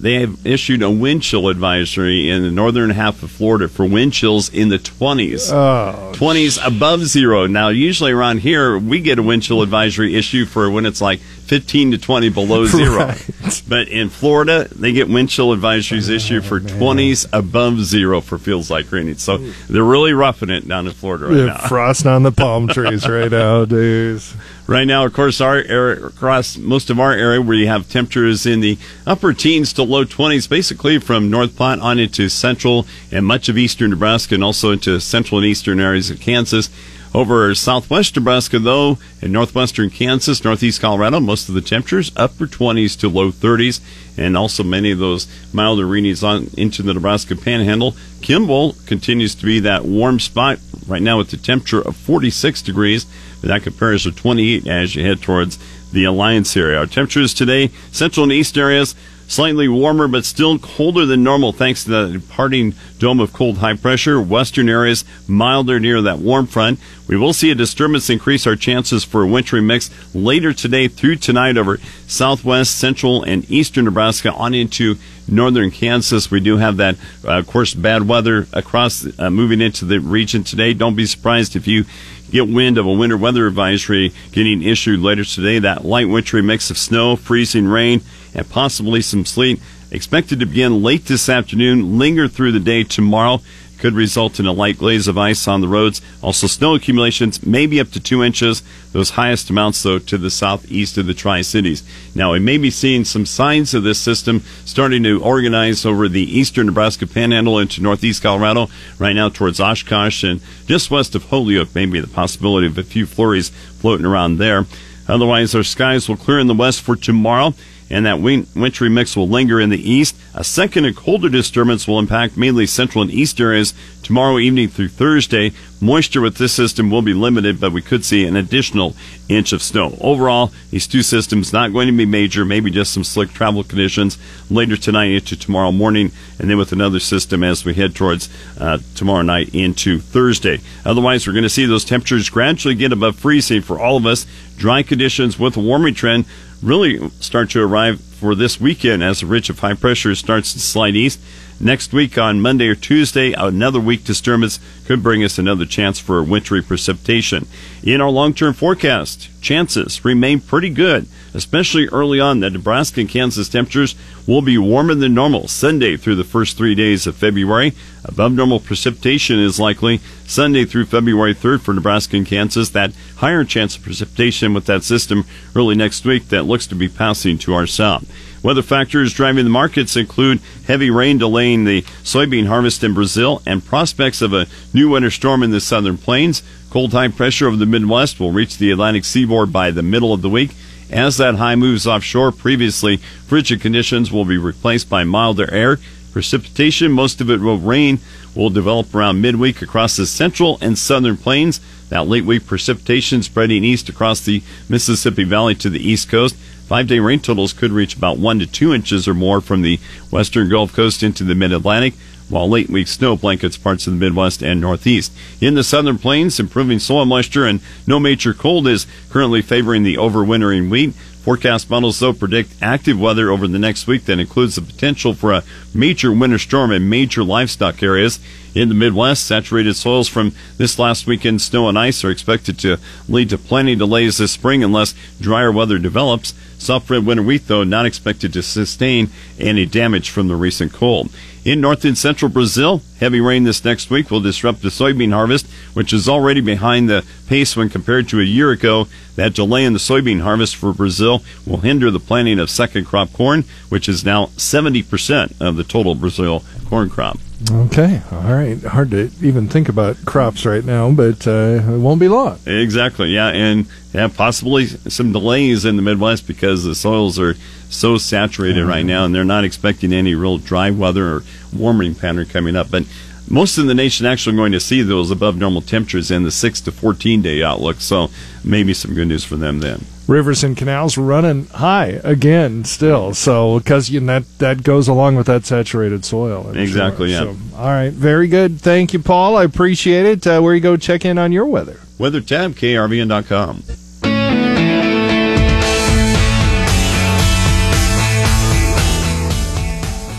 They 0.00 0.20
have 0.20 0.46
issued 0.46 0.82
a 0.82 0.90
wind 0.90 1.22
chill 1.22 1.48
advisory 1.48 2.30
in 2.30 2.42
the 2.42 2.50
northern 2.50 2.88
half 2.88 3.22
of 3.22 3.30
Florida 3.30 3.68
for 3.68 3.84
wind 3.84 4.14
chills 4.14 4.48
in 4.48 4.70
the 4.70 4.78
20s. 4.78 5.52
Oh, 5.52 6.12
20s 6.14 6.58
above 6.66 7.04
zero. 7.06 7.46
Now, 7.46 7.68
usually 7.68 8.12
around 8.12 8.38
here, 8.38 8.78
we 8.78 9.00
get 9.00 9.18
a 9.18 9.22
wind 9.22 9.42
chill 9.42 9.60
advisory 9.60 10.14
issue 10.14 10.46
for 10.46 10.70
when 10.70 10.86
it's 10.86 11.02
like 11.02 11.20
15 11.20 11.90
to 11.90 11.98
20 11.98 12.28
below 12.30 12.64
zero. 12.66 12.96
Right. 12.96 13.62
But 13.68 13.88
in 13.88 14.08
Florida, 14.08 14.68
they 14.74 14.92
get 14.92 15.08
wind 15.08 15.28
chill 15.28 15.54
advisories 15.54 16.08
issued 16.08 16.46
for 16.46 16.60
20s 16.60 17.26
above 17.32 17.80
zero 17.84 18.22
for 18.22 18.38
feels 18.38 18.70
like 18.70 18.90
raining. 18.90 19.16
So 19.16 19.36
they're 19.68 19.84
really 19.84 20.14
roughing 20.14 20.48
it 20.48 20.66
down 20.66 20.86
in 20.86 20.92
Florida 20.94 21.26
right 21.26 21.36
yeah, 21.36 21.44
now. 21.46 21.68
frost 21.68 22.06
on 22.06 22.22
the 22.22 22.32
palm 22.32 22.68
trees 22.68 23.06
right 23.08 23.30
now, 23.30 23.66
dude. 23.66 24.22
Right 24.70 24.86
now, 24.86 25.04
of 25.04 25.12
course, 25.12 25.40
our 25.40 25.56
area, 25.56 26.00
across 26.06 26.56
most 26.56 26.90
of 26.90 27.00
our 27.00 27.10
area, 27.10 27.40
we 27.40 27.66
have 27.66 27.88
temperatures 27.88 28.46
in 28.46 28.60
the 28.60 28.78
upper 29.04 29.32
teens 29.32 29.72
to 29.72 29.82
low 29.82 30.04
20s, 30.04 30.48
basically 30.48 31.00
from 31.00 31.28
North 31.28 31.56
Platte 31.56 31.80
on 31.80 31.98
into 31.98 32.28
central 32.28 32.86
and 33.10 33.26
much 33.26 33.48
of 33.48 33.58
eastern 33.58 33.90
Nebraska, 33.90 34.36
and 34.36 34.44
also 34.44 34.70
into 34.70 35.00
central 35.00 35.38
and 35.40 35.46
eastern 35.48 35.80
areas 35.80 36.08
of 36.08 36.20
Kansas. 36.20 36.70
Over 37.12 37.52
southwest 37.56 38.14
Nebraska, 38.14 38.60
though, 38.60 38.98
and 39.20 39.32
northwestern 39.32 39.90
Kansas, 39.90 40.44
northeast 40.44 40.80
Colorado, 40.80 41.18
most 41.18 41.48
of 41.48 41.56
the 41.56 41.60
temperatures 41.60 42.12
upper 42.16 42.46
20s 42.46 42.96
to 43.00 43.08
low 43.08 43.32
30s, 43.32 43.80
and 44.16 44.36
also 44.36 44.62
many 44.62 44.92
of 44.92 44.98
those 44.98 45.26
milder 45.52 45.86
readings 45.86 46.22
on 46.22 46.50
into 46.56 46.84
the 46.84 46.94
Nebraska 46.94 47.34
Panhandle. 47.34 47.96
Kimball 48.22 48.76
continues 48.86 49.34
to 49.34 49.44
be 49.44 49.58
that 49.58 49.84
warm 49.84 50.20
spot 50.20 50.60
right 50.86 51.02
now 51.02 51.18
with 51.18 51.30
the 51.30 51.36
temperature 51.36 51.80
of 51.80 51.96
46 51.96 52.62
degrees. 52.62 53.06
but 53.40 53.48
That 53.48 53.64
compares 53.64 54.04
to 54.04 54.12
28 54.12 54.68
as 54.68 54.94
you 54.94 55.04
head 55.04 55.20
towards 55.20 55.58
the 55.92 56.04
Alliance 56.04 56.56
area. 56.56 56.78
Our 56.78 56.86
temperatures 56.86 57.34
today, 57.34 57.70
central 57.90 58.22
and 58.22 58.32
east 58.32 58.56
areas, 58.56 58.94
slightly 59.30 59.68
warmer 59.68 60.08
but 60.08 60.24
still 60.24 60.58
colder 60.58 61.06
than 61.06 61.22
normal 61.22 61.52
thanks 61.52 61.84
to 61.84 61.90
the 61.90 62.18
departing 62.18 62.74
dome 62.98 63.20
of 63.20 63.32
cold 63.32 63.58
high 63.58 63.76
pressure. 63.76 64.20
Western 64.20 64.68
areas 64.68 65.04
milder 65.28 65.78
near 65.78 66.02
that 66.02 66.18
warm 66.18 66.48
front. 66.48 66.80
We 67.06 67.16
will 67.16 67.32
see 67.32 67.52
a 67.52 67.54
disturbance 67.54 68.10
increase 68.10 68.44
our 68.44 68.56
chances 68.56 69.04
for 69.04 69.22
a 69.22 69.28
wintry 69.28 69.60
mix 69.60 69.88
later 70.14 70.52
today 70.52 70.88
through 70.88 71.16
tonight 71.16 71.56
over 71.56 71.78
southwest, 72.08 72.76
central, 72.76 73.22
and 73.22 73.48
eastern 73.48 73.84
Nebraska 73.84 74.32
on 74.32 74.52
into 74.52 74.96
northern 75.28 75.70
Kansas. 75.70 76.28
We 76.30 76.40
do 76.40 76.56
have 76.56 76.76
that, 76.78 76.96
uh, 77.24 77.38
of 77.38 77.46
course, 77.46 77.72
bad 77.72 78.08
weather 78.08 78.48
across 78.52 79.06
uh, 79.16 79.30
moving 79.30 79.60
into 79.60 79.84
the 79.84 80.00
region 80.00 80.42
today. 80.42 80.74
Don't 80.74 80.96
be 80.96 81.06
surprised 81.06 81.54
if 81.54 81.68
you 81.68 81.84
get 82.32 82.48
wind 82.48 82.78
of 82.78 82.86
a 82.86 82.92
winter 82.92 83.16
weather 83.16 83.46
advisory 83.46 84.12
getting 84.32 84.62
issued 84.62 85.00
later 85.00 85.24
today. 85.24 85.60
That 85.60 85.84
light 85.84 86.08
wintry 86.08 86.42
mix 86.42 86.70
of 86.70 86.78
snow, 86.78 87.14
freezing 87.14 87.68
rain, 87.68 88.02
and 88.34 88.48
possibly 88.48 89.00
some 89.02 89.24
sleet 89.24 89.60
expected 89.90 90.40
to 90.40 90.46
begin 90.46 90.82
late 90.82 91.06
this 91.06 91.28
afternoon, 91.28 91.98
linger 91.98 92.28
through 92.28 92.52
the 92.52 92.60
day 92.60 92.84
tomorrow. 92.84 93.40
Could 93.78 93.94
result 93.94 94.38
in 94.38 94.44
a 94.44 94.52
light 94.52 94.76
glaze 94.76 95.08
of 95.08 95.16
ice 95.16 95.48
on 95.48 95.62
the 95.62 95.68
roads. 95.68 96.02
Also, 96.20 96.46
snow 96.46 96.74
accumulations 96.74 97.46
maybe 97.46 97.80
up 97.80 97.90
to 97.92 98.00
two 98.00 98.22
inches. 98.22 98.62
Those 98.92 99.08
highest 99.08 99.48
amounts, 99.48 99.82
though, 99.82 99.98
to 99.98 100.18
the 100.18 100.28
southeast 100.28 100.98
of 100.98 101.06
the 101.06 101.14
Tri 101.14 101.40
Cities. 101.40 101.82
Now, 102.14 102.32
we 102.32 102.40
may 102.40 102.58
be 102.58 102.70
seeing 102.70 103.06
some 103.06 103.24
signs 103.24 103.72
of 103.72 103.82
this 103.82 103.98
system 103.98 104.42
starting 104.66 105.02
to 105.04 105.22
organize 105.22 105.86
over 105.86 106.10
the 106.10 106.20
eastern 106.20 106.66
Nebraska 106.66 107.06
Panhandle 107.06 107.58
into 107.58 107.82
northeast 107.82 108.22
Colorado, 108.22 108.68
right 108.98 109.14
now 109.14 109.30
towards 109.30 109.60
Oshkosh 109.60 110.24
and 110.24 110.42
just 110.66 110.90
west 110.90 111.14
of 111.14 111.30
Holyoke. 111.30 111.74
Maybe 111.74 112.00
the 112.00 112.06
possibility 112.06 112.66
of 112.66 112.76
a 112.76 112.82
few 112.82 113.06
flurries 113.06 113.48
floating 113.48 114.04
around 114.04 114.36
there. 114.36 114.66
Otherwise, 115.08 115.54
our 115.54 115.62
skies 115.62 116.06
will 116.06 116.18
clear 116.18 116.38
in 116.38 116.48
the 116.48 116.54
west 116.54 116.82
for 116.82 116.96
tomorrow 116.96 117.54
and 117.90 118.06
that 118.06 118.20
wintry 118.20 118.88
mix 118.88 119.16
will 119.16 119.28
linger 119.28 119.60
in 119.60 119.70
the 119.70 119.90
east. 119.90 120.16
A 120.34 120.44
second 120.44 120.84
and 120.84 120.96
colder 120.96 121.28
disturbance 121.28 121.88
will 121.88 121.98
impact 121.98 122.36
mainly 122.36 122.66
central 122.66 123.02
and 123.02 123.10
east 123.10 123.40
areas 123.40 123.74
tomorrow 124.02 124.38
evening 124.38 124.68
through 124.68 124.88
Thursday. 124.88 125.52
Moisture 125.80 126.20
with 126.20 126.36
this 126.36 126.52
system 126.52 126.90
will 126.90 127.02
be 127.02 127.14
limited, 127.14 127.58
but 127.58 127.72
we 127.72 127.82
could 127.82 128.04
see 128.04 128.26
an 128.26 128.36
additional 128.36 128.94
inch 129.28 129.52
of 129.52 129.62
snow. 129.62 129.96
Overall, 130.00 130.52
these 130.70 130.86
two 130.86 131.02
systems 131.02 131.52
not 131.52 131.72
going 131.72 131.86
to 131.86 131.96
be 131.96 132.06
major, 132.06 132.44
maybe 132.44 132.70
just 132.70 132.92
some 132.92 133.02
slick 133.02 133.32
travel 133.32 133.64
conditions 133.64 134.18
later 134.50 134.76
tonight 134.76 135.10
into 135.10 135.36
tomorrow 135.36 135.72
morning, 135.72 136.12
and 136.38 136.50
then 136.50 136.58
with 136.58 136.72
another 136.72 137.00
system 137.00 137.42
as 137.42 137.64
we 137.64 137.74
head 137.74 137.94
towards 137.94 138.28
uh, 138.58 138.78
tomorrow 138.94 139.22
night 139.22 139.54
into 139.54 139.98
Thursday. 140.00 140.60
Otherwise, 140.84 141.26
we're 141.26 141.32
going 141.32 141.42
to 141.42 141.48
see 141.48 141.64
those 141.64 141.84
temperatures 141.84 142.30
gradually 142.30 142.74
get 142.74 142.92
above 142.92 143.16
freezing 143.16 143.62
for 143.62 143.80
all 143.80 143.96
of 143.96 144.06
us. 144.06 144.26
Dry 144.56 144.82
conditions 144.82 145.38
with 145.38 145.56
a 145.56 145.60
warming 145.60 145.94
trend 145.94 146.26
really 146.62 147.08
start 147.20 147.50
to 147.50 147.62
arrive 147.62 148.00
for 148.00 148.34
this 148.34 148.60
weekend 148.60 149.02
as 149.02 149.20
the 149.20 149.26
ridge 149.26 149.48
of 149.48 149.58
high 149.58 149.74
pressure 149.74 150.14
starts 150.14 150.52
to 150.52 150.60
slide 150.60 150.94
east. 150.94 151.20
Next 151.58 151.92
week 151.92 152.16
on 152.16 152.40
Monday 152.40 152.68
or 152.68 152.74
Tuesday, 152.74 153.32
another 153.32 153.80
weak 153.80 154.04
disturbance 154.04 154.58
could 154.86 155.02
bring 155.02 155.22
us 155.22 155.38
another 155.38 155.66
chance 155.66 155.98
for 155.98 156.22
wintry 156.22 156.62
precipitation. 156.62 157.46
In 157.82 158.00
our 158.00 158.10
long 158.10 158.34
term 158.34 158.54
forecast, 158.54 159.28
chances 159.40 160.04
remain 160.04 160.40
pretty 160.40 160.70
good, 160.70 161.06
especially 161.34 161.88
early 161.88 162.20
on. 162.20 162.40
The 162.40 162.50
Nebraska 162.50 163.00
and 163.00 163.08
Kansas 163.08 163.48
temperatures 163.48 163.94
will 164.26 164.42
be 164.42 164.58
warmer 164.58 164.94
than 164.94 165.14
normal 165.14 165.48
Sunday 165.48 165.96
through 165.96 166.16
the 166.16 166.24
first 166.24 166.56
three 166.56 166.74
days 166.74 167.06
of 167.06 167.16
February. 167.16 167.72
Above 168.04 168.32
normal 168.32 168.60
precipitation 168.60 169.38
is 169.38 169.60
likely 169.60 170.00
Sunday 170.26 170.64
through 170.64 170.86
February 170.86 171.34
3rd 171.34 171.60
for 171.60 171.74
Nebraska 171.74 172.16
and 172.16 172.26
Kansas. 172.26 172.70
That 172.70 172.92
higher 173.16 173.44
chance 173.44 173.76
of 173.76 173.82
precipitation 173.82 174.54
with 174.54 174.66
that 174.66 174.84
system 174.84 175.24
early 175.54 175.74
next 175.74 176.04
week 176.04 176.28
that 176.28 176.44
looks 176.44 176.66
to 176.68 176.74
be 176.74 176.88
passing 176.88 177.38
to 177.38 177.54
our 177.54 177.66
south. 177.66 178.10
Weather 178.42 178.62
factors 178.62 179.12
driving 179.12 179.44
the 179.44 179.50
markets 179.50 179.96
include 179.96 180.40
heavy 180.66 180.88
rain 180.88 181.18
delaying 181.18 181.64
the 181.64 181.82
soybean 182.02 182.46
harvest 182.46 182.82
in 182.82 182.94
Brazil 182.94 183.42
and 183.44 183.64
prospects 183.64 184.22
of 184.22 184.32
a 184.32 184.46
new 184.72 184.90
winter 184.90 185.10
storm 185.10 185.42
in 185.42 185.50
the 185.50 185.60
southern 185.60 185.98
plains. 185.98 186.42
Cold 186.70 186.92
high 186.92 187.08
pressure 187.08 187.48
over 187.48 187.56
the 187.56 187.66
Midwest 187.66 188.18
will 188.18 188.32
reach 188.32 188.56
the 188.56 188.70
Atlantic 188.70 189.04
seaboard 189.04 189.52
by 189.52 189.70
the 189.70 189.82
middle 189.82 190.14
of 190.14 190.22
the 190.22 190.30
week. 190.30 190.52
As 190.92 191.18
that 191.18 191.36
high 191.36 191.54
moves 191.54 191.86
offshore, 191.86 192.32
previously 192.32 192.96
frigid 192.96 193.60
conditions 193.60 194.10
will 194.10 194.24
be 194.24 194.38
replaced 194.38 194.88
by 194.88 195.04
milder 195.04 195.48
air. 195.52 195.78
Precipitation, 196.12 196.90
most 196.90 197.20
of 197.20 197.30
it 197.30 197.40
will 197.40 197.58
rain, 197.58 198.00
will 198.34 198.50
develop 198.50 198.92
around 198.92 199.20
midweek 199.20 199.62
across 199.62 199.96
the 199.96 200.06
central 200.06 200.58
and 200.60 200.76
southern 200.76 201.16
plains. 201.16 201.60
That 201.90 202.08
late 202.08 202.24
week 202.24 202.46
precipitation 202.46 203.22
spreading 203.22 203.62
east 203.62 203.88
across 203.88 204.20
the 204.20 204.42
Mississippi 204.68 205.22
Valley 205.22 205.54
to 205.56 205.70
the 205.70 205.80
east 205.80 206.08
coast. 206.08 206.34
Five 206.66 206.88
day 206.88 206.98
rain 206.98 207.20
totals 207.20 207.52
could 207.52 207.70
reach 207.70 207.96
about 207.96 208.18
one 208.18 208.40
to 208.40 208.46
two 208.46 208.74
inches 208.74 209.06
or 209.06 209.14
more 209.14 209.40
from 209.40 209.62
the 209.62 209.78
western 210.10 210.48
Gulf 210.48 210.72
Coast 210.72 211.02
into 211.02 211.22
the 211.22 211.34
mid 211.34 211.52
Atlantic, 211.52 211.94
while 212.30 212.48
late 212.48 212.70
week 212.70 212.88
snow 212.88 213.16
blankets 213.16 213.56
parts 213.56 213.86
of 213.86 213.92
the 213.92 213.98
Midwest 213.98 214.42
and 214.42 214.60
Northeast. 214.60 215.12
In 215.40 215.54
the 215.54 215.64
southern 215.64 215.98
plains, 215.98 216.40
improving 216.40 216.78
soil 216.78 217.04
moisture 217.04 217.46
and 217.46 217.60
no 217.86 218.00
major 218.00 218.32
cold 218.32 218.66
is 218.66 218.86
currently 219.10 219.42
favoring 219.42 219.82
the 219.82 219.96
overwintering 219.96 220.70
wheat. 220.70 220.94
Forecast 221.22 221.68
models, 221.68 221.98
though, 221.98 222.14
predict 222.14 222.54
active 222.62 222.98
weather 222.98 223.30
over 223.30 223.46
the 223.46 223.58
next 223.58 223.86
week 223.86 224.06
that 224.06 224.18
includes 224.18 224.54
the 224.54 224.62
potential 224.62 225.12
for 225.12 225.32
a 225.32 225.44
major 225.74 226.10
winter 226.10 226.38
storm 226.38 226.72
in 226.72 226.88
major 226.88 227.22
livestock 227.22 227.82
areas. 227.82 228.18
In 228.54 228.70
the 228.70 228.74
Midwest, 228.74 229.26
saturated 229.26 229.74
soils 229.74 230.08
from 230.08 230.32
this 230.56 230.78
last 230.78 231.06
weekend's 231.06 231.44
snow 231.44 231.68
and 231.68 231.78
ice 231.78 232.02
are 232.04 232.10
expected 232.10 232.58
to 232.60 232.78
lead 233.06 233.28
to 233.30 233.38
plenty 233.38 233.76
delays 233.76 234.16
this 234.16 234.32
spring 234.32 234.64
unless 234.64 234.94
drier 235.20 235.52
weather 235.52 235.78
develops. 235.78 236.32
Soft 236.60 236.90
red 236.90 237.06
winter 237.06 237.22
wheat, 237.22 237.48
though, 237.48 237.64
not 237.64 237.86
expected 237.86 238.34
to 238.34 238.42
sustain 238.42 239.08
any 239.38 239.64
damage 239.64 240.10
from 240.10 240.28
the 240.28 240.36
recent 240.36 240.74
cold. 240.74 241.08
In 241.42 241.62
north 241.62 241.86
and 241.86 241.96
central 241.96 242.30
Brazil, 242.30 242.82
heavy 242.98 243.18
rain 243.18 243.44
this 243.44 243.64
next 243.64 243.88
week 243.88 244.10
will 244.10 244.20
disrupt 244.20 244.60
the 244.60 244.68
soybean 244.68 245.14
harvest, 245.14 245.46
which 245.72 245.90
is 245.90 246.06
already 246.06 246.42
behind 246.42 246.90
the 246.90 247.02
pace 247.28 247.56
when 247.56 247.70
compared 247.70 248.10
to 248.10 248.20
a 248.20 248.24
year 248.24 248.50
ago. 248.50 248.88
That 249.16 249.32
delay 249.32 249.64
in 249.64 249.72
the 249.72 249.78
soybean 249.78 250.20
harvest 250.20 250.54
for 250.54 250.74
Brazil 250.74 251.22
will 251.46 251.58
hinder 251.58 251.90
the 251.90 251.98
planting 251.98 252.38
of 252.38 252.50
second 252.50 252.84
crop 252.84 253.10
corn, 253.14 253.44
which 253.70 253.88
is 253.88 254.04
now 254.04 254.26
70% 254.36 255.40
of 255.40 255.56
the 255.56 255.64
total 255.64 255.94
Brazil 255.94 256.44
corn 256.66 256.90
crop. 256.90 257.18
Okay, 257.50 258.02
all 258.12 258.34
right. 258.34 258.62
Hard 258.62 258.90
to 258.90 259.10
even 259.22 259.48
think 259.48 259.70
about 259.70 260.04
crops 260.04 260.44
right 260.44 260.64
now, 260.64 260.90
but 260.90 261.26
uh, 261.26 261.62
it 261.62 261.78
won't 261.78 261.98
be 261.98 262.08
long. 262.08 262.38
Exactly, 262.44 263.08
yeah, 263.08 263.28
and 263.28 263.66
yeah, 263.94 264.08
possibly 264.08 264.66
some 264.66 265.12
delays 265.12 265.64
in 265.64 265.76
the 265.76 265.82
Midwest 265.82 266.26
because 266.26 266.64
the 266.64 266.74
soils 266.74 267.18
are 267.18 267.34
so 267.70 267.96
saturated 267.96 268.66
right 268.66 268.84
now, 268.84 269.06
and 269.06 269.14
they're 269.14 269.24
not 269.24 269.44
expecting 269.44 269.92
any 269.92 270.14
real 270.14 270.36
dry 270.36 270.70
weather 270.70 271.06
or 271.06 271.22
warming 271.56 271.94
pattern 271.94 272.26
coming 272.26 272.56
up. 272.56 272.70
But 272.70 272.84
most 273.30 273.56
of 273.56 273.66
the 273.66 273.74
nation 273.74 274.04
actually 274.04 274.36
going 274.36 274.52
to 274.52 274.60
see 274.60 274.82
those 274.82 275.10
above 275.10 275.38
normal 275.38 275.62
temperatures 275.62 276.10
in 276.10 276.24
the 276.24 276.30
six 276.30 276.60
to 276.62 276.72
fourteen 276.72 277.22
day 277.22 277.42
outlook. 277.42 277.80
So 277.80 278.10
maybe 278.44 278.74
some 278.74 278.92
good 278.92 279.08
news 279.08 279.24
for 279.24 279.36
them 279.36 279.60
then. 279.60 279.84
Rivers 280.10 280.42
and 280.42 280.56
canals 280.56 280.98
running 280.98 281.46
high 281.46 282.00
again 282.02 282.64
still. 282.64 283.14
So 283.14 283.60
because 283.60 283.90
you 283.90 284.00
know, 284.00 284.18
that 284.18 284.38
that 284.38 284.62
goes 284.64 284.88
along 284.88 285.14
with 285.14 285.28
that 285.28 285.46
saturated 285.46 286.04
soil. 286.04 286.48
I'm 286.48 286.58
Exactly, 286.58 287.12
sure. 287.14 287.26
yeah. 287.26 287.32
So, 287.32 287.56
all 287.56 287.66
right, 287.68 287.92
very 287.92 288.26
good. 288.26 288.60
Thank 288.60 288.92
you, 288.92 288.98
Paul. 288.98 289.36
I 289.36 289.44
appreciate 289.44 290.06
it. 290.06 290.26
Uh, 290.26 290.40
where 290.40 290.52
you 290.52 290.60
go 290.60 290.76
check 290.76 291.04
in 291.04 291.16
on 291.16 291.30
your 291.30 291.46
weather? 291.46 291.78
Weather 291.96 292.20
tab 292.20 292.54
krvn.com. 292.54 293.62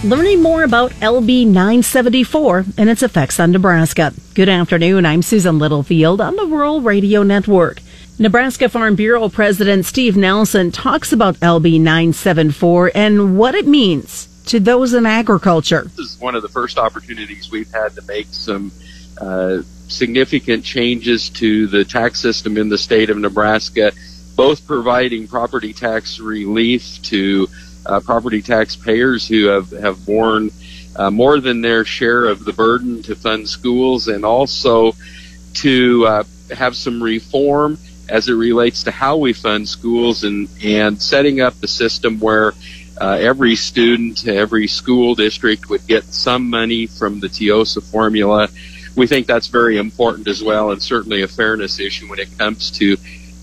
Learning 0.04 0.42
more 0.42 0.64
about 0.64 0.92
LB 0.94 1.46
974 1.46 2.66
and 2.78 2.90
its 2.90 3.04
effects 3.04 3.40
on 3.40 3.52
Nebraska. 3.52 4.12
Good 4.34 4.50
afternoon. 4.50 5.06
I'm 5.06 5.22
Susan 5.22 5.60
Littlefield 5.60 6.20
on 6.20 6.36
the 6.38 6.48
Rural 6.48 6.82
Radio 6.82 7.22
Network. 7.22 7.82
Nebraska 8.20 8.70
Farm 8.70 8.96
Bureau 8.96 9.30
President 9.30 9.86
Steve 9.86 10.16
Nelson 10.16 10.70
talks 10.70 11.12
about 11.12 11.36
LB 11.38 11.80
974 11.80 12.92
and 12.94 13.38
what 13.38 13.56
it 13.56 13.66
means 13.66 14.28
to 14.46 14.60
those 14.60 14.94
in 14.94 15.06
agriculture. 15.06 15.84
This 15.96 16.12
is 16.12 16.20
one 16.20 16.36
of 16.36 16.42
the 16.42 16.50
first 16.50 16.78
opportunities 16.78 17.50
we've 17.50 17.72
had 17.72 17.96
to 17.96 18.02
make 18.04 18.28
some 18.30 18.72
uh, 19.18 19.62
significant 19.88 20.64
changes 20.64 21.30
to 21.30 21.68
the 21.68 21.84
tax 21.84 22.20
system 22.20 22.58
in 22.58 22.70
the 22.70 22.78
state 22.78 23.10
of 23.10 23.18
Nebraska, 23.18 23.92
both 24.36 24.68
providing 24.68 25.28
property 25.28 25.74
tax 25.74 26.20
relief 26.20 27.02
to 27.04 27.48
uh, 27.86 28.02
property 28.02 28.42
taxpayers 28.42 29.28
who 29.28 29.46
have, 29.46 29.72
have 29.72 30.06
borne 30.06 30.52
uh, 30.96 31.10
more 31.10 31.40
than 31.40 31.62
their 31.62 31.86
share 31.86 32.26
of 32.26 32.46
the 32.46 32.54
burden 32.54 33.02
to 33.04 33.16
fund 33.16 33.48
schools 33.48 34.10
and 34.10 34.26
also 34.26 34.94
to 35.54 36.06
uh, 36.06 36.24
have 36.56 36.76
some 36.76 37.02
reform 37.02 37.78
as 38.12 38.28
it 38.28 38.34
relates 38.34 38.84
to 38.84 38.92
how 38.92 39.16
we 39.16 39.32
fund 39.32 39.68
schools 39.68 40.24
and, 40.26 40.50
and 40.64 41.02
setting 41.02 41.40
up 41.40 41.56
the 41.62 41.68
system 41.68 42.20
where 42.20 42.54
uh, 43.00 43.18
every 43.20 43.56
student, 43.56 44.28
every 44.28 44.68
school 44.68 45.16
district 45.16 45.70
would 45.70 45.88
get 45.88 46.04
some 46.04 46.50
money 46.50 46.86
from 46.86 47.22
the 47.22 47.28
TEEOSA 47.28 47.90
formula. 47.90 48.50
We 48.96 49.08
think 49.08 49.28
that's 49.28 49.48
very 49.48 49.78
important 49.78 50.28
as 50.28 50.44
well, 50.44 50.72
and 50.72 50.84
certainly 50.84 51.22
a 51.22 51.28
fairness 51.28 51.80
issue 51.80 52.10
when 52.10 52.20
it 52.20 52.38
comes 52.38 52.70
to 52.72 52.98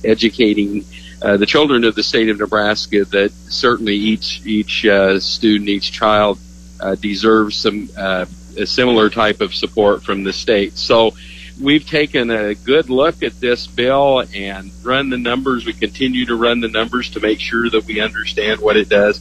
educating 0.04 0.84
uh, 1.22 1.38
the 1.38 1.46
children 1.46 1.84
of 1.84 1.94
the 1.94 2.02
state 2.02 2.28
of 2.28 2.38
Nebraska. 2.38 3.06
That 3.06 3.32
certainly 3.48 3.96
each 3.96 4.42
each 4.44 4.84
uh, 4.84 5.18
student, 5.18 5.70
each 5.70 5.92
child 5.92 6.38
uh, 6.78 6.94
deserves 6.94 7.56
some 7.56 7.88
uh, 7.96 8.26
a 8.58 8.66
similar 8.66 9.08
type 9.08 9.40
of 9.40 9.54
support 9.54 10.04
from 10.04 10.24
the 10.24 10.32
state. 10.32 10.76
So 10.76 11.14
we've 11.60 11.86
taken 11.86 12.30
a 12.30 12.54
good 12.54 12.90
look 12.90 13.22
at 13.22 13.40
this 13.40 13.66
bill 13.66 14.24
and 14.34 14.70
run 14.82 15.10
the 15.10 15.18
numbers. 15.18 15.66
We 15.66 15.72
continue 15.72 16.26
to 16.26 16.36
run 16.36 16.60
the 16.60 16.68
numbers 16.68 17.10
to 17.10 17.20
make 17.20 17.40
sure 17.40 17.68
that 17.70 17.84
we 17.84 18.00
understand 18.00 18.60
what 18.60 18.76
it 18.76 18.88
does. 18.88 19.18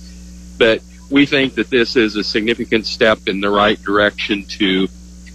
But 0.58 0.82
we 1.10 1.26
think 1.26 1.56
that 1.56 1.70
this 1.70 1.96
is 1.96 2.16
a 2.16 2.24
significant 2.24 2.86
step 2.86 3.28
in 3.28 3.42
the 3.42 3.50
right 3.50 3.82
direction 3.82 4.44
to 4.46 4.88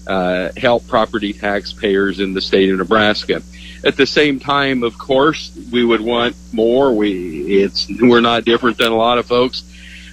uh, 0.07 0.51
help 0.57 0.87
property 0.87 1.33
taxpayers 1.33 2.21
in 2.21 2.35
the 2.35 2.41
state 2.41 2.71
of 2.71 2.79
Nebraska. 2.79 3.43
At 3.85 3.97
the 3.97 4.07
same 4.07 4.39
time, 4.39 4.83
of 4.83 4.97
course, 4.99 5.57
we 5.73 5.85
would 5.85 6.01
want 6.01 6.37
more. 6.53 6.93
We 6.93 7.63
it's 7.63 7.89
we're 8.01 8.21
not 8.21 8.45
different 8.45 8.79
than 8.79 8.93
a 8.93 8.97
lot 8.97 9.19
of 9.19 9.27
folks. 9.27 9.65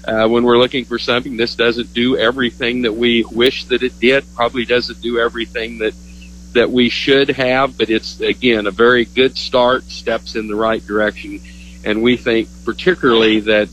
Uh, 0.07 0.27
when 0.27 0.43
we're 0.43 0.57
looking 0.57 0.85
for 0.85 0.97
something, 0.97 1.37
this 1.37 1.55
doesn't 1.55 1.93
do 1.93 2.17
everything 2.17 2.83
that 2.83 2.93
we 2.93 3.23
wish 3.31 3.65
that 3.65 3.83
it 3.83 3.99
did. 3.99 4.23
Probably 4.33 4.65
doesn't 4.65 5.01
do 5.01 5.19
everything 5.19 5.79
that 5.79 5.93
that 6.53 6.71
we 6.71 6.89
should 6.89 7.29
have, 7.29 7.77
but 7.77 7.89
it's 7.89 8.19
again 8.21 8.67
a 8.67 8.71
very 8.71 9.05
good 9.05 9.37
start, 9.37 9.83
steps 9.83 10.35
in 10.35 10.47
the 10.47 10.55
right 10.55 10.85
direction, 10.85 11.41
and 11.85 12.01
we 12.01 12.17
think 12.17 12.47
particularly 12.65 13.39
that 13.41 13.69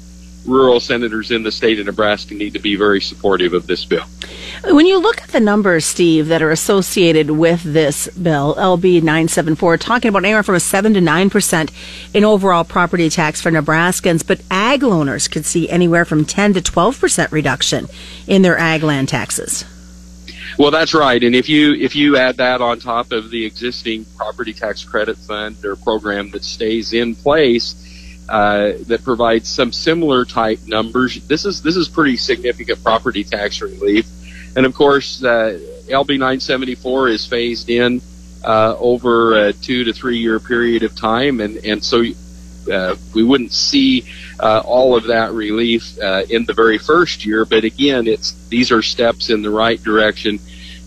rural 0.47 0.81
senators 0.81 1.31
in 1.31 1.43
the 1.43 1.53
state 1.53 1.79
of 1.81 1.87
Nebraska 1.87 2.35
need 2.35 2.53
to 2.53 2.59
be 2.59 2.77
very 2.77 3.01
supportive 3.01 3.53
of 3.53 3.67
this 3.67 3.85
bill. 3.85 4.05
When 4.65 4.87
you 4.87 4.99
look 4.99 5.23
at 5.23 5.29
the 5.29 5.41
numbers, 5.41 5.85
Steve, 5.85 6.29
that 6.29 6.43
are 6.43 6.51
associated 6.51 7.31
with 7.31 7.63
this 7.63 8.09
bill, 8.09 8.55
LB 8.55 9.03
974, 9.03 9.77
talking 9.79 10.09
about 10.09 10.25
anywhere 10.25 10.43
from 10.43 10.55
a 10.55 10.61
7 10.61 10.95
to 10.95 11.01
9% 11.01 11.71
in 12.15 12.25
overall 12.25 12.65
property 12.65 13.11
tax 13.11 13.41
for 13.41 13.51
Nebraskans, 13.51 14.27
but 14.27 14.41
ag 14.51 14.83
owners 14.83 15.29
could 15.29 15.45
see 15.45 15.69
anywhere 15.69 16.05
from 16.05 16.25
10 16.25 16.55
to 16.55 16.61
12% 16.61 17.33
reduction 17.33 17.89
in 18.27 18.43
their 18.43 18.59
ag 18.59 18.83
land 18.83 19.09
taxes. 19.09 19.65
Well, 20.59 20.71
that's 20.71 20.95
right. 20.95 21.23
And 21.23 21.35
if 21.35 21.49
you 21.49 21.75
if 21.75 21.95
you 21.95 22.17
add 22.17 22.39
that 22.39 22.63
on 22.63 22.81
top 22.81 23.13
of 23.13 23.31
the 23.31 23.45
existing 23.45 24.07
property 24.17 24.55
tax 24.55 24.85
credit 24.85 25.19
fund 25.19 25.63
or 25.65 25.77
program 25.77 26.31
that 26.31 26.45
stays 26.45 26.95
in 26.95 27.15
place, 27.15 27.75
uh, 28.29 28.73
that 28.87 29.05
provides 29.05 29.49
some 29.49 29.71
similar 29.71 30.25
type 30.25 30.61
numbers, 30.67 31.21
this 31.27 31.45
is 31.45 31.61
this 31.61 31.77
is 31.77 31.89
pretty 31.89 32.17
significant 32.17 32.83
property 32.83 33.23
tax 33.23 33.61
relief. 33.61 34.07
And 34.57 34.65
of 34.65 34.75
course, 34.75 35.23
uh, 35.23 35.61
LB 35.89 36.19
974 36.19 37.09
is 37.09 37.27
phased 37.27 37.69
in 37.69 38.01
uh, 38.43 38.77
over 38.79 39.49
a 39.49 39.53
two 39.53 39.85
to 39.85 39.93
three 39.93 40.19
year 40.19 40.41
period 40.41 40.83
of 40.83 40.97
time, 40.97 41.41
and 41.41 41.59
and 41.59 41.85
so 41.85 42.03
uh, 42.69 42.97
we 43.15 43.23
wouldn't 43.23 43.53
see 43.53 44.05
uh, 44.41 44.63
all 44.65 44.97
of 44.97 45.05
that 45.05 45.33
relief 45.33 45.99
uh, 46.01 46.23
in 46.29 46.45
the 46.45 46.53
very 46.53 46.79
first 46.79 47.25
year. 47.25 47.45
But 47.45 47.65
again, 47.65 48.07
it's 48.07 48.33
these 48.49 48.73
are 48.73 48.83
steps 48.83 49.31
in 49.31 49.43
the 49.43 49.51
right 49.51 49.83
direction, 49.83 50.39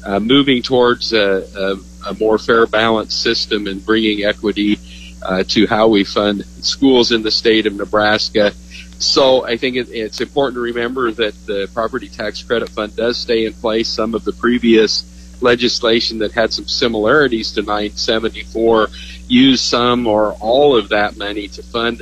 uh, 0.06 0.20
moving 0.20 0.62
towards 0.62 1.14
a, 1.14 1.46
a, 1.58 2.10
a 2.10 2.14
more 2.16 2.38
fair, 2.38 2.66
balanced 2.66 3.22
system 3.22 3.68
and 3.68 3.86
bringing 3.86 4.24
equity 4.24 4.80
uh, 5.22 5.44
to 5.48 5.68
how 5.68 5.88
we 5.88 6.04
fund 6.04 6.46
schools 6.62 7.12
in 7.12 7.24
the 7.24 7.32
state 7.32 7.66
of 7.66 7.74
Nebraska. 7.74 8.54
So 9.00 9.46
I 9.46 9.58
think 9.58 9.78
it, 9.78 9.90
it's 9.90 10.22
important 10.22 10.56
to 10.56 10.62
remember 10.62 11.12
that 11.12 11.34
the 11.46 11.70
property 11.74 12.10
tax 12.10 12.44
credit 12.44 12.70
fund 12.70 12.96
does 12.96 13.18
stay 13.18 13.46
in 13.46 13.54
place. 13.54 13.88
Some 13.88 14.14
of 14.14 14.26
the 14.26 14.34
previous 14.34 15.06
legislation 15.42 16.20
that 16.20 16.32
had 16.34 16.52
some 16.52 16.68
similarities 16.68 17.54
to 17.54 17.62
974 17.62 18.90
used 19.30 19.64
some 19.64 20.08
or 20.08 20.34
all 20.34 20.76
of 20.76 20.90
that 20.90 21.18
money 21.18 21.48
to 21.48 21.64
fund 21.64 22.02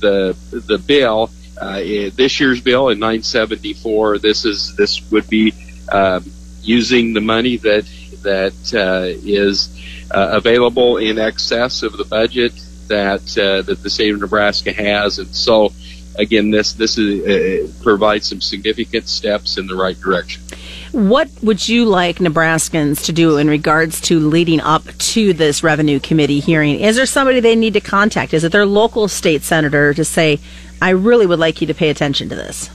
the 0.00 0.36
the 0.50 0.78
bill. 0.78 1.30
Uh, 1.60 1.80
this 2.14 2.40
year's 2.40 2.60
bill 2.62 2.88
in 2.88 2.98
974, 2.98 4.18
this 4.18 4.44
is 4.44 4.76
this 4.76 5.10
would 5.10 5.28
be 5.28 5.52
um, 5.90 6.24
using 6.62 7.12
the 7.12 7.20
money 7.20 7.56
that 7.58 7.84
that 8.22 8.74
uh, 8.74 9.06
is 9.26 9.76
uh, 10.10 10.30
available 10.32 10.96
in 10.98 11.18
excess 11.18 11.82
of 11.82 11.96
the 11.96 12.04
budget 12.04 12.52
that 12.88 13.22
uh, 13.38 13.62
that 13.62 13.82
the 13.82 13.90
state 13.90 14.14
of 14.14 14.20
Nebraska 14.20 14.72
has, 14.72 15.18
and 15.18 15.34
so 15.34 15.72
again, 16.18 16.50
this 16.50 16.72
this 16.74 16.98
is, 16.98 17.24
uh, 17.24 17.82
provides 17.82 18.28
some 18.28 18.40
significant 18.40 19.08
steps 19.08 19.58
in 19.58 19.66
the 19.66 19.74
right 19.74 19.98
direction. 19.98 20.42
What 20.92 21.30
would 21.42 21.68
you 21.68 21.84
like 21.84 22.16
Nebraskans 22.16 23.04
to 23.04 23.12
do 23.12 23.36
in 23.36 23.48
regards 23.48 24.00
to 24.02 24.18
leading 24.18 24.60
up 24.60 24.84
to 24.84 25.32
this 25.32 25.62
revenue 25.62 26.00
committee 26.00 26.40
hearing? 26.40 26.80
Is 26.80 26.96
there 26.96 27.06
somebody 27.06 27.38
they 27.38 27.54
need 27.54 27.74
to 27.74 27.80
contact? 27.80 28.34
Is 28.34 28.42
it 28.42 28.50
their 28.50 28.66
local 28.66 29.06
state 29.06 29.42
senator 29.42 29.94
to 29.94 30.04
say, 30.04 30.40
I 30.82 30.90
really 30.90 31.26
would 31.26 31.38
like 31.38 31.60
you 31.60 31.68
to 31.68 31.74
pay 31.74 31.90
attention 31.90 32.28
to 32.30 32.34
this? 32.34 32.70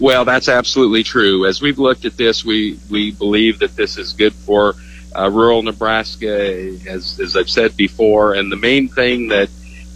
Well, 0.00 0.24
that's 0.24 0.48
absolutely 0.48 1.04
true. 1.04 1.46
As 1.46 1.62
we've 1.62 1.78
looked 1.78 2.04
at 2.04 2.16
this, 2.16 2.44
we, 2.44 2.80
we 2.90 3.12
believe 3.12 3.60
that 3.60 3.76
this 3.76 3.96
is 3.96 4.12
good 4.12 4.34
for 4.34 4.74
uh, 5.16 5.30
rural 5.30 5.62
Nebraska, 5.62 6.76
as, 6.88 7.20
as 7.20 7.36
I've 7.36 7.48
said 7.48 7.76
before. 7.76 8.34
And 8.34 8.50
the 8.50 8.56
main 8.56 8.88
thing 8.88 9.28
that 9.28 9.48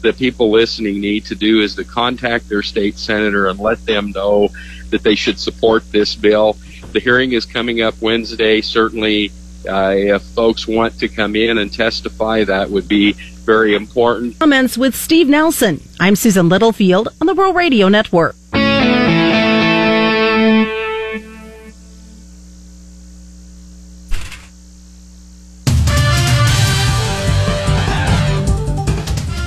the 0.03 0.13
people 0.13 0.51
listening 0.51 1.01
need 1.01 1.27
to 1.27 1.35
do 1.35 1.61
is 1.61 1.75
to 1.75 1.85
contact 1.85 2.49
their 2.49 2.63
state 2.63 2.97
senator 2.97 3.49
and 3.49 3.59
let 3.59 3.85
them 3.85 4.13
know 4.13 4.51
that 4.91 5.03
they 5.03 5.17
should 5.17 5.39
support 5.39 5.91
this 5.91 6.15
bill. 6.15 6.57
The 6.93 7.01
hearing 7.01 7.33
is 7.33 7.47
coming 7.47 7.83
up 7.83 7.95
Wednesday. 8.01 8.61
Certainly, 8.61 9.31
uh, 9.69 9.95
if 9.97 10.23
folks 10.23 10.67
want 10.67 10.99
to 10.99 11.09
come 11.09 11.37
in 11.37 11.59
and 11.59 11.73
testify, 11.73 12.45
that 12.45 12.71
would 12.71 12.89
be 12.89 13.13
very 13.13 13.75
important. 13.75 14.39
Comments 14.41 14.77
with 14.77 14.97
Steve 14.97 15.29
Nelson. 15.29 15.81
I'm 16.01 16.17
Susan 16.17 16.49
Littlefield 16.49 17.09
on 17.21 17.27
the 17.27 17.35
Rural 17.35 17.53
Radio 17.53 17.89
Network. 17.89 18.35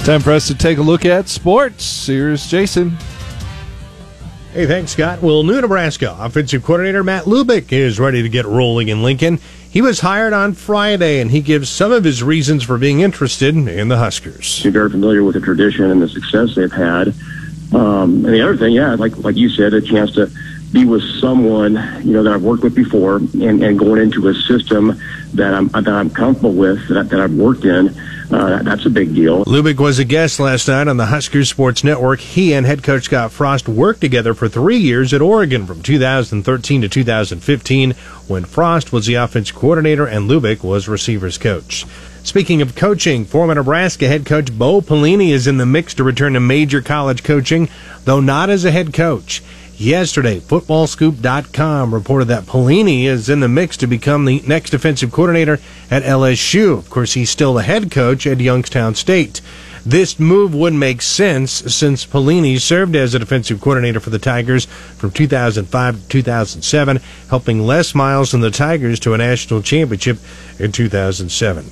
Time 0.05 0.19
for 0.19 0.31
us 0.31 0.47
to 0.47 0.55
take 0.55 0.79
a 0.79 0.81
look 0.81 1.05
at 1.05 1.29
sports. 1.29 2.07
Here's 2.07 2.45
Jason. 2.47 2.97
Hey, 4.53 4.67
thanks, 4.67 4.91
Scott. 4.91 5.23
Well, 5.23 5.41
new 5.41 5.59
Nebraska 5.59 6.15
offensive 6.19 6.63
coordinator 6.63 7.03
Matt 7.03 7.23
Lubick 7.23 7.71
is 7.71 7.99
ready 7.99 8.21
to 8.21 8.29
get 8.29 8.45
rolling 8.45 8.89
in 8.89 9.01
Lincoln. 9.01 9.39
He 9.67 9.81
was 9.81 10.01
hired 10.01 10.31
on 10.31 10.53
Friday, 10.53 11.21
and 11.21 11.31
he 11.31 11.41
gives 11.41 11.69
some 11.69 11.91
of 11.91 12.03
his 12.03 12.21
reasons 12.21 12.61
for 12.61 12.77
being 12.77 12.99
interested 12.99 13.55
in 13.55 13.87
the 13.87 13.97
Huskers. 13.97 14.63
You're 14.63 14.71
very 14.71 14.91
familiar 14.91 15.23
with 15.23 15.33
the 15.33 15.41
tradition 15.41 15.85
and 15.89 15.99
the 15.99 16.07
success 16.07 16.53
they've 16.53 16.71
had. 16.71 17.15
Um, 17.73 18.25
and 18.25 18.27
the 18.27 18.41
other 18.43 18.55
thing, 18.55 18.73
yeah, 18.73 18.93
like 18.93 19.17
like 19.17 19.35
you 19.35 19.49
said, 19.49 19.73
a 19.73 19.81
chance 19.81 20.11
to 20.13 20.29
be 20.71 20.85
with 20.85 21.01
someone 21.19 21.73
you 22.05 22.13
know 22.13 22.21
that 22.21 22.31
I've 22.31 22.43
worked 22.43 22.61
with 22.61 22.75
before, 22.75 23.15
and, 23.15 23.63
and 23.63 23.79
going 23.79 24.03
into 24.03 24.27
a 24.27 24.35
system 24.35 25.01
that 25.33 25.55
I'm 25.55 25.69
that 25.69 25.87
I'm 25.87 26.11
comfortable 26.11 26.53
with, 26.53 26.89
that, 26.89 27.09
that 27.09 27.19
I've 27.19 27.33
worked 27.33 27.65
in. 27.65 27.87
Uh, 28.33 28.63
that's 28.63 28.85
a 28.85 28.89
big 28.89 29.13
deal. 29.13 29.45
Lubick 29.45 29.77
was 29.79 29.99
a 29.99 30.03
guest 30.03 30.39
last 30.39 30.67
night 30.67 30.87
on 30.87 30.97
the 30.97 31.05
Huskers 31.05 31.49
Sports 31.49 31.83
Network. 31.83 32.19
He 32.19 32.53
and 32.53 32.65
head 32.65 32.81
coach 32.81 33.03
Scott 33.03 33.31
Frost 33.31 33.67
worked 33.67 34.01
together 34.01 34.33
for 34.33 34.49
three 34.49 34.77
years 34.77 35.13
at 35.13 35.21
Oregon 35.21 35.67
from 35.67 35.83
2013 35.83 36.81
to 36.81 36.89
2015 36.89 37.91
when 38.27 38.45
Frost 38.45 38.91
was 38.91 39.05
the 39.05 39.13
offense 39.13 39.51
coordinator 39.51 40.07
and 40.07 40.27
Lubick 40.27 40.63
was 40.63 40.87
receivers 40.87 41.37
coach. 41.37 41.85
Speaking 42.23 42.61
of 42.63 42.73
coaching, 42.73 43.25
former 43.25 43.53
Nebraska 43.53 44.07
head 44.07 44.25
coach 44.25 44.57
Bo 44.57 44.81
Pelini 44.81 45.29
is 45.29 45.45
in 45.45 45.57
the 45.57 45.65
mix 45.65 45.93
to 45.95 46.03
return 46.03 46.33
to 46.33 46.39
major 46.39 46.81
college 46.81 47.23
coaching, 47.23 47.69
though 48.05 48.21
not 48.21 48.49
as 48.49 48.65
a 48.65 48.71
head 48.71 48.93
coach. 48.93 49.43
Yesterday, 49.77 50.39
FootballScoop.com 50.39 51.93
reported 51.93 52.25
that 52.25 52.45
Pelini 52.45 53.05
is 53.05 53.27
in 53.27 53.39
the 53.39 53.47
mix 53.47 53.75
to 53.77 53.87
become 53.87 54.25
the 54.25 54.43
next 54.45 54.69
defensive 54.69 55.11
coordinator 55.11 55.59
at 55.89 56.03
LSU. 56.03 56.77
Of 56.77 56.91
course, 56.91 57.13
he's 57.13 57.31
still 57.31 57.55
the 57.55 57.63
head 57.63 57.89
coach 57.89 58.27
at 58.27 58.39
Youngstown 58.39 58.93
State. 58.93 59.41
This 59.85 60.19
move 60.19 60.53
would 60.53 60.73
make 60.73 61.01
sense 61.01 61.51
since 61.51 62.05
Pelini 62.05 62.59
served 62.59 62.95
as 62.95 63.15
a 63.15 63.19
defensive 63.19 63.59
coordinator 63.59 63.99
for 63.99 64.11
the 64.11 64.19
Tigers 64.19 64.65
from 64.65 65.11
2005 65.11 65.95
to 65.95 66.07
2007, 66.07 66.99
helping 67.29 67.65
Les 67.65 67.95
Miles 67.95 68.33
and 68.33 68.43
the 68.43 68.51
Tigers 68.51 68.99
to 69.01 69.13
a 69.13 69.17
national 69.17 69.61
championship 69.61 70.19
in 70.59 70.71
2007. 70.71 71.65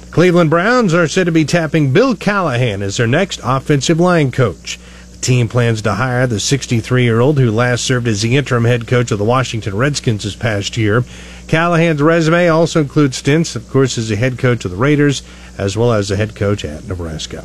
The 0.00 0.06
Cleveland 0.12 0.48
Browns 0.48 0.94
are 0.94 1.08
said 1.08 1.24
to 1.24 1.32
be 1.32 1.44
tapping 1.44 1.92
Bill 1.92 2.14
Callahan 2.14 2.80
as 2.82 2.96
their 2.96 3.06
next 3.06 3.40
offensive 3.42 4.00
line 4.00 4.30
coach. 4.30 4.78
Team 5.20 5.48
plans 5.48 5.82
to 5.82 5.94
hire 5.94 6.26
the 6.26 6.40
63 6.40 7.02
year 7.02 7.20
old 7.20 7.38
who 7.38 7.50
last 7.50 7.84
served 7.84 8.06
as 8.06 8.22
the 8.22 8.36
interim 8.36 8.64
head 8.64 8.86
coach 8.86 9.10
of 9.10 9.18
the 9.18 9.24
Washington 9.24 9.76
Redskins 9.76 10.24
this 10.24 10.36
past 10.36 10.76
year. 10.76 11.04
Callahan's 11.48 12.00
resume 12.00 12.48
also 12.48 12.80
includes 12.82 13.16
stints, 13.16 13.56
of 13.56 13.68
course, 13.68 13.98
as 13.98 14.08
the 14.08 14.16
head 14.16 14.38
coach 14.38 14.64
of 14.64 14.70
the 14.70 14.76
Raiders, 14.76 15.22
as 15.56 15.76
well 15.76 15.92
as 15.92 16.08
the 16.08 16.16
head 16.16 16.34
coach 16.34 16.64
at 16.64 16.86
Nebraska. 16.86 17.44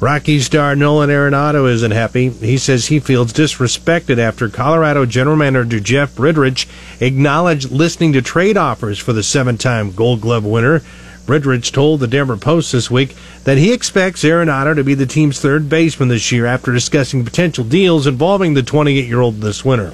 Rocky 0.00 0.40
star 0.40 0.74
Nolan 0.74 1.10
Arenado 1.10 1.70
isn't 1.70 1.90
happy. 1.90 2.30
He 2.30 2.56
says 2.56 2.86
he 2.86 3.00
feels 3.00 3.34
disrespected 3.34 4.16
after 4.16 4.48
Colorado 4.48 5.04
general 5.04 5.36
manager 5.36 5.78
Jeff 5.78 6.14
Bridich 6.14 6.66
acknowledged 7.02 7.70
listening 7.70 8.14
to 8.14 8.22
trade 8.22 8.56
offers 8.56 8.98
for 8.98 9.12
the 9.12 9.22
seven 9.22 9.58
time 9.58 9.92
Gold 9.92 10.22
Glove 10.22 10.46
winner. 10.46 10.80
Bridich 11.26 11.72
told 11.72 12.00
the 12.00 12.06
Denver 12.06 12.36
Post 12.36 12.72
this 12.72 12.90
week 12.90 13.14
that 13.44 13.58
he 13.58 13.72
expects 13.72 14.24
Arenado 14.24 14.74
to 14.74 14.82
be 14.82 14.94
the 14.94 15.06
team's 15.06 15.40
third 15.40 15.68
baseman 15.68 16.08
this 16.08 16.32
year 16.32 16.46
after 16.46 16.72
discussing 16.72 17.24
potential 17.24 17.64
deals 17.64 18.06
involving 18.06 18.54
the 18.54 18.62
28 18.62 19.06
year 19.06 19.20
old 19.20 19.40
this 19.40 19.64
winter. 19.64 19.92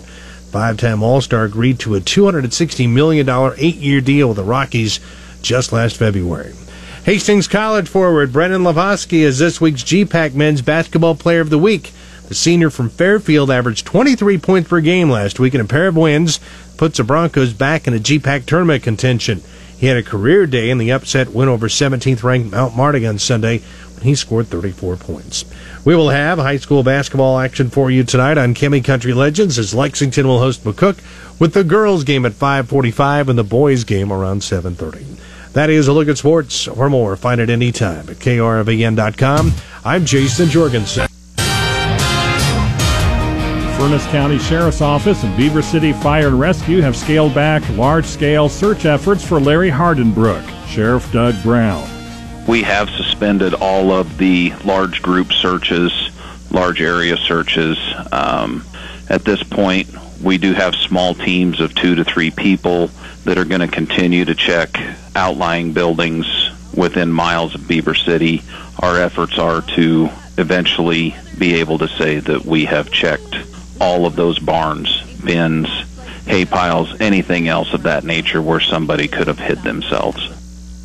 Five 0.50 0.78
time 0.78 1.02
All 1.02 1.20
Star 1.20 1.44
agreed 1.44 1.78
to 1.80 1.94
a 1.96 2.00
$260 2.00 2.88
million 2.88 3.28
eight 3.58 3.76
year 3.76 4.00
deal 4.00 4.28
with 4.28 4.36
the 4.38 4.44
Rockies 4.44 5.00
just 5.42 5.72
last 5.72 5.96
February. 5.96 6.54
Hastings 7.04 7.46
College 7.46 7.88
forward 7.88 8.32
Brennan 8.32 8.62
Lavoski 8.62 9.18
is 9.18 9.38
this 9.38 9.60
week's 9.60 9.84
GPAC 9.84 10.34
Men's 10.34 10.62
Basketball 10.62 11.14
Player 11.14 11.40
of 11.40 11.50
the 11.50 11.58
Week. 11.58 11.92
The 12.28 12.34
senior 12.34 12.70
from 12.70 12.88
Fairfield 12.88 13.50
averaged 13.50 13.86
23 13.86 14.38
points 14.38 14.68
per 14.68 14.80
game 14.80 15.08
last 15.08 15.38
week 15.38 15.54
in 15.54 15.60
a 15.60 15.66
pair 15.66 15.86
of 15.86 15.96
wins, 15.96 16.40
puts 16.76 16.96
the 16.96 17.04
Broncos 17.04 17.52
back 17.52 17.86
in 17.86 17.94
a 17.94 17.98
GPAC 17.98 18.46
tournament 18.46 18.82
contention. 18.82 19.42
He 19.78 19.86
had 19.86 19.96
a 19.96 20.02
career 20.02 20.46
day 20.46 20.70
in 20.70 20.78
the 20.78 20.92
upset 20.92 21.28
win 21.28 21.48
over 21.48 21.68
17th 21.68 22.22
ranked 22.22 22.50
Mount 22.50 22.76
Marty 22.76 23.06
on 23.06 23.18
Sunday 23.18 23.58
when 23.94 24.04
he 24.04 24.14
scored 24.14 24.48
34 24.48 24.96
points. 24.96 25.44
We 25.84 25.94
will 25.94 26.08
have 26.10 26.38
high 26.38 26.56
school 26.56 26.82
basketball 26.82 27.38
action 27.38 27.70
for 27.70 27.90
you 27.90 28.02
tonight 28.02 28.38
on 28.38 28.54
Kimmy 28.54 28.82
Country 28.82 29.12
Legends 29.12 29.58
as 29.58 29.74
Lexington 29.74 30.26
will 30.26 30.38
host 30.40 30.64
McCook 30.64 30.98
with 31.38 31.52
the 31.52 31.64
girls 31.64 32.04
game 32.04 32.24
at 32.24 32.32
5:45 32.32 33.28
and 33.28 33.38
the 33.38 33.44
boys 33.44 33.84
game 33.84 34.12
around 34.12 34.42
7:30. 34.42 35.04
That 35.52 35.70
is 35.70 35.88
a 35.88 35.92
look 35.92 36.08
at 36.08 36.18
sports. 36.18 36.64
For 36.64 36.90
more, 36.90 37.16
find 37.16 37.40
it 37.40 37.50
anytime 37.50 38.08
at 38.08 38.18
krvn.com. 38.18 39.52
I'm 39.84 40.04
Jason 40.04 40.48
Jorgensen. 40.48 41.08
Furnas 43.86 44.10
County 44.10 44.38
Sheriff's 44.40 44.80
Office 44.80 45.22
and 45.22 45.36
Beaver 45.36 45.62
City 45.62 45.92
Fire 45.92 46.26
and 46.26 46.40
Rescue 46.40 46.80
have 46.80 46.96
scaled 46.96 47.36
back 47.36 47.62
large-scale 47.76 48.48
search 48.48 48.84
efforts 48.84 49.24
for 49.24 49.38
Larry 49.38 49.70
Hardenbrook. 49.70 50.44
Sheriff 50.66 51.12
Doug 51.12 51.40
Brown. 51.44 51.88
We 52.48 52.64
have 52.64 52.90
suspended 52.90 53.54
all 53.54 53.92
of 53.92 54.18
the 54.18 54.52
large 54.64 55.02
group 55.02 55.32
searches, 55.32 55.92
large 56.50 56.80
area 56.82 57.16
searches. 57.16 57.78
Um, 58.10 58.64
at 59.08 59.24
this 59.24 59.44
point, 59.44 59.88
we 60.20 60.36
do 60.36 60.52
have 60.52 60.74
small 60.74 61.14
teams 61.14 61.60
of 61.60 61.72
two 61.72 61.94
to 61.94 62.02
three 62.02 62.32
people 62.32 62.88
that 63.22 63.38
are 63.38 63.44
going 63.44 63.60
to 63.60 63.68
continue 63.68 64.24
to 64.24 64.34
check 64.34 64.76
outlying 65.14 65.72
buildings 65.72 66.26
within 66.74 67.12
miles 67.12 67.54
of 67.54 67.68
Beaver 67.68 67.94
City. 67.94 68.42
Our 68.80 68.98
efforts 68.98 69.38
are 69.38 69.62
to 69.76 70.08
eventually 70.38 71.14
be 71.38 71.54
able 71.60 71.78
to 71.78 71.86
say 71.86 72.18
that 72.18 72.44
we 72.44 72.64
have 72.64 72.90
checked 72.90 73.36
all 73.80 74.06
of 74.06 74.16
those 74.16 74.38
barns, 74.38 75.02
bins, 75.24 75.68
hay 76.26 76.44
piles, 76.44 77.00
anything 77.00 77.48
else 77.48 77.72
of 77.72 77.84
that 77.84 78.04
nature 78.04 78.42
where 78.42 78.60
somebody 78.60 79.08
could 79.08 79.26
have 79.26 79.38
hid 79.38 79.62
themselves. 79.62 80.32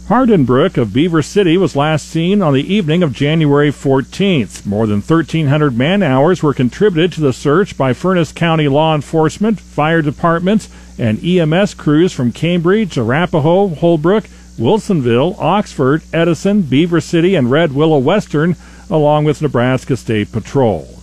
Hardenbrook 0.08 0.76
of 0.76 0.92
Beaver 0.92 1.22
City 1.22 1.58
was 1.58 1.74
last 1.74 2.10
seen 2.10 2.42
on 2.42 2.54
the 2.54 2.74
evening 2.74 3.02
of 3.02 3.14
January 3.14 3.70
14th. 3.70 4.66
More 4.66 4.86
than 4.86 5.00
1,300 5.00 5.78
man 5.78 6.04
hours 6.04 6.44
were 6.44 6.54
contributed 6.54 7.14
to 7.14 7.22
the 7.22 7.32
search 7.32 7.78
by 7.78 7.94
Furnas 7.94 8.36
County 8.36 8.68
law 8.68 8.94
enforcement, 8.94 9.62
fire 9.62 10.02
departments, 10.02 10.68
and 11.00 11.24
EMS 11.24 11.76
crews 11.76 12.12
from 12.12 12.34
Cambridge, 12.34 12.98
Arapahoe, 12.98 13.70
Holbrook, 13.70 14.26
Wilsonville, 14.60 15.40
Oxford, 15.40 16.02
Edison, 16.12 16.64
Beaver 16.64 17.00
City, 17.00 17.36
and 17.36 17.50
Red 17.50 17.72
Willow 17.72 17.98
Western, 17.98 18.58
along 18.90 19.24
with 19.24 19.42
Nebraska 19.42 19.96
State 19.96 20.34
Patrol. 20.34 21.01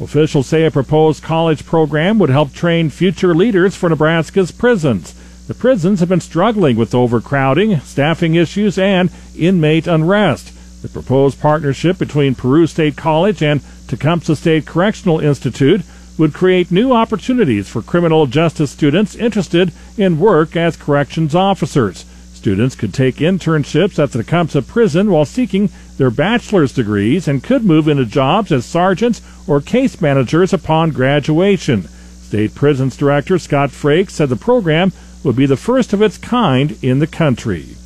Officials 0.00 0.46
say 0.46 0.64
a 0.64 0.70
proposed 0.70 1.22
college 1.22 1.66
program 1.66 2.18
would 2.18 2.30
help 2.30 2.54
train 2.54 2.88
future 2.88 3.34
leaders 3.34 3.76
for 3.76 3.90
Nebraska's 3.90 4.50
prisons. 4.50 5.14
The 5.46 5.54
prisons 5.54 6.00
have 6.00 6.08
been 6.08 6.20
struggling 6.20 6.76
with 6.76 6.94
overcrowding, 6.94 7.80
staffing 7.80 8.34
issues, 8.34 8.78
and 8.78 9.10
inmate 9.36 9.86
unrest. 9.86 10.54
The 10.82 10.88
proposed 10.88 11.38
partnership 11.40 11.98
between 11.98 12.34
Peru 12.34 12.66
State 12.66 12.96
College 12.96 13.42
and 13.42 13.60
Tecumseh 13.88 14.36
State 14.36 14.64
Correctional 14.64 15.20
Institute 15.20 15.82
would 16.16 16.32
create 16.32 16.70
new 16.70 16.92
opportunities 16.92 17.68
for 17.68 17.82
criminal 17.82 18.26
justice 18.26 18.70
students 18.70 19.14
interested 19.14 19.72
in 19.98 20.18
work 20.18 20.56
as 20.56 20.76
corrections 20.76 21.34
officers. 21.34 22.06
Students 22.40 22.74
could 22.74 22.94
take 22.94 23.16
internships 23.16 24.02
at 24.02 24.12
the 24.12 24.22
Tecumseh 24.22 24.62
prison 24.62 25.10
while 25.10 25.26
seeking 25.26 25.68
their 25.98 26.08
bachelor's 26.08 26.72
degrees 26.72 27.28
and 27.28 27.44
could 27.44 27.66
move 27.66 27.86
into 27.86 28.06
jobs 28.06 28.50
as 28.50 28.64
sergeants 28.64 29.20
or 29.46 29.60
case 29.60 30.00
managers 30.00 30.54
upon 30.54 30.88
graduation. 30.88 31.82
State 31.82 32.54
Prisons 32.54 32.96
Director 32.96 33.38
Scott 33.38 33.68
Frakes 33.68 34.12
said 34.12 34.30
the 34.30 34.36
program 34.36 34.90
would 35.22 35.36
be 35.36 35.44
the 35.44 35.58
first 35.58 35.92
of 35.92 36.00
its 36.00 36.16
kind 36.16 36.82
in 36.82 36.98
the 36.98 37.06
country. 37.06 37.76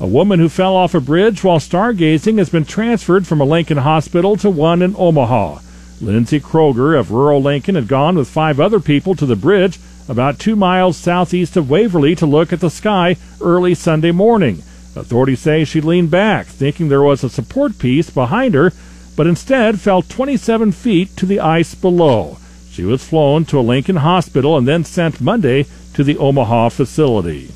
A 0.00 0.06
woman 0.06 0.40
who 0.40 0.48
fell 0.48 0.74
off 0.74 0.94
a 0.94 1.00
bridge 1.00 1.44
while 1.44 1.58
stargazing 1.58 2.38
has 2.38 2.48
been 2.48 2.64
transferred 2.64 3.26
from 3.26 3.42
a 3.42 3.44
Lincoln 3.44 3.76
hospital 3.76 4.34
to 4.36 4.48
one 4.48 4.80
in 4.80 4.94
Omaha. 4.96 5.58
Lindsay 6.00 6.40
Kroger 6.40 6.98
of 6.98 7.10
rural 7.10 7.42
Lincoln 7.42 7.74
had 7.74 7.86
gone 7.86 8.16
with 8.16 8.28
five 8.28 8.58
other 8.58 8.80
people 8.80 9.14
to 9.14 9.26
the 9.26 9.36
bridge 9.36 9.78
about 10.08 10.38
two 10.38 10.56
miles 10.56 10.96
southeast 10.96 11.56
of 11.56 11.70
Waverly 11.70 12.14
to 12.16 12.26
look 12.26 12.52
at 12.52 12.60
the 12.60 12.70
sky 12.70 13.16
early 13.40 13.74
Sunday 13.74 14.10
morning. 14.10 14.62
Authorities 14.94 15.40
say 15.40 15.64
she 15.64 15.80
leaned 15.80 16.10
back, 16.10 16.46
thinking 16.46 16.88
there 16.88 17.02
was 17.02 17.24
a 17.24 17.30
support 17.30 17.78
piece 17.78 18.10
behind 18.10 18.54
her, 18.54 18.72
but 19.16 19.26
instead 19.26 19.80
fell 19.80 20.02
27 20.02 20.72
feet 20.72 21.16
to 21.16 21.26
the 21.26 21.40
ice 21.40 21.74
below. 21.74 22.38
She 22.70 22.84
was 22.84 23.04
flown 23.04 23.44
to 23.46 23.58
a 23.58 23.60
Lincoln 23.60 23.96
hospital 23.96 24.56
and 24.56 24.66
then 24.66 24.84
sent 24.84 25.20
Monday 25.20 25.66
to 25.94 26.02
the 26.02 26.16
Omaha 26.16 26.70
facility. 26.70 27.50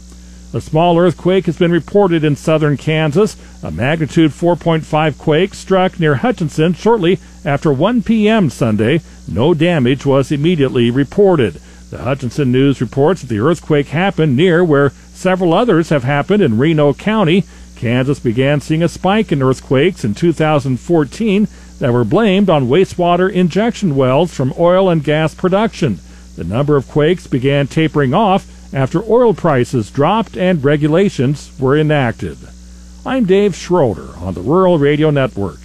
A 0.53 0.61
small 0.61 0.99
earthquake 0.99 1.47
has 1.47 1.59
been 1.59 1.73
reported 1.73 2.25
in 2.25 2.37
southern 2.37 2.77
Kansas. 2.77 3.37
A 3.63 3.71
magnitude 3.71 4.31
4.5 4.31 5.19
quake 5.19 5.55
struck 5.55 5.99
near 5.99 6.17
Hutchinson 6.17 6.73
shortly 6.73 7.19
after 7.45 7.73
1 7.73 8.03
p.m. 8.03 8.49
Sunday. 8.49 9.01
No 9.29 9.53
damage 9.55 10.07
was 10.07 10.33
immediately 10.33 10.91
reported. 10.91 11.61
The 11.91 11.99
Hutchinson 11.99 12.51
News 12.51 12.81
reports 12.81 13.21
that 13.21 13.29
the 13.29 13.39
earthquake 13.39 13.89
happened 13.89 14.37
near 14.37 14.65
where 14.65 14.91
several 15.15 15.55
others 15.55 15.91
have 15.91 16.03
happened 16.03 16.43
in 16.43 16.59
Reno 16.59 16.93
County. 16.93 17.45
Kansas 17.77 18.19
began 18.19 18.61
seeing 18.61 18.83
a 18.83 18.89
spike 18.89 19.31
in 19.31 19.43
earthquakes 19.43 20.05
in 20.05 20.15
2014. 20.15 21.49
that 21.79 21.93
were 21.93 22.05
blamed 22.05 22.49
on 22.49 22.69
wastewater 22.69 23.31
injection 23.31 23.95
wells 23.95 24.33
from 24.33 24.55
oil 24.59 24.89
and 24.89 25.05
gas 25.05 25.35
production. 25.35 25.99
The 26.35 26.45
number 26.45 26.77
of 26.77 26.89
quakes 26.89 27.27
began 27.27 27.67
tapering 27.67 28.15
off 28.15 28.47
after 28.75 29.05
oil 29.05 29.35
prices 29.35 29.91
dropped 29.91 30.37
and 30.37 30.65
regulations 30.65 31.53
were 31.61 31.77
enacted. 31.77 32.39
I'm 33.05 33.27
Dave 33.27 33.55
Schroeder 33.55 34.17
on 34.17 34.35
the 34.35 34.41
Rural 34.41 34.79
Radio 34.79 35.11
Network. 35.11 35.61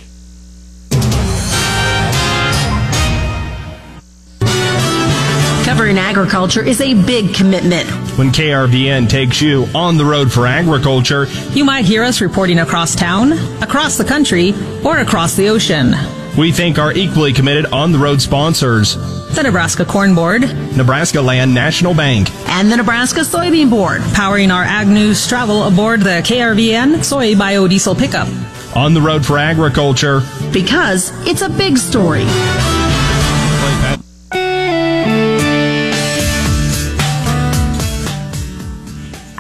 Covering 5.71 5.97
agriculture 5.97 6.62
is 6.62 6.81
a 6.81 6.93
big 7.05 7.34
commitment. 7.34 7.89
When 8.17 8.31
KRVN 8.31 9.07
takes 9.07 9.41
you 9.41 9.67
on 9.73 9.95
the 9.95 10.03
road 10.03 10.29
for 10.29 10.45
agriculture, 10.45 11.27
you 11.53 11.63
might 11.63 11.86
hear 11.86 12.03
us 12.03 12.19
reporting 12.19 12.60
across 12.60 12.93
town, 12.93 13.31
across 13.63 13.97
the 13.97 14.03
country, 14.03 14.53
or 14.84 14.97
across 14.97 15.38
the 15.38 15.47
ocean. 15.47 15.93
We 16.38 16.51
thank 16.51 16.77
our 16.77 16.91
equally 16.91 17.31
committed 17.31 17.67
on 17.67 17.93
the 17.93 17.99
road 17.99 18.21
sponsors 18.21 18.95
the 19.34 19.43
Nebraska 19.43 19.86
Corn 19.86 20.13
Board, 20.13 20.41
Nebraska 20.75 21.21
Land 21.21 21.53
National 21.53 21.93
Bank, 21.93 22.29
and 22.49 22.69
the 22.69 22.75
Nebraska 22.75 23.21
Soybean 23.21 23.69
Board, 23.69 24.01
powering 24.13 24.51
our 24.51 24.63
ag 24.63 24.89
news 24.89 25.25
travel 25.25 25.63
aboard 25.63 26.01
the 26.01 26.21
KRVN 26.21 27.01
Soy 27.01 27.34
Biodiesel 27.34 27.97
Pickup. 27.97 28.27
On 28.75 28.93
the 28.93 29.01
road 29.01 29.25
for 29.25 29.38
agriculture. 29.38 30.19
Because 30.51 31.13
it's 31.25 31.41
a 31.41 31.49
big 31.49 31.77
story. 31.77 32.25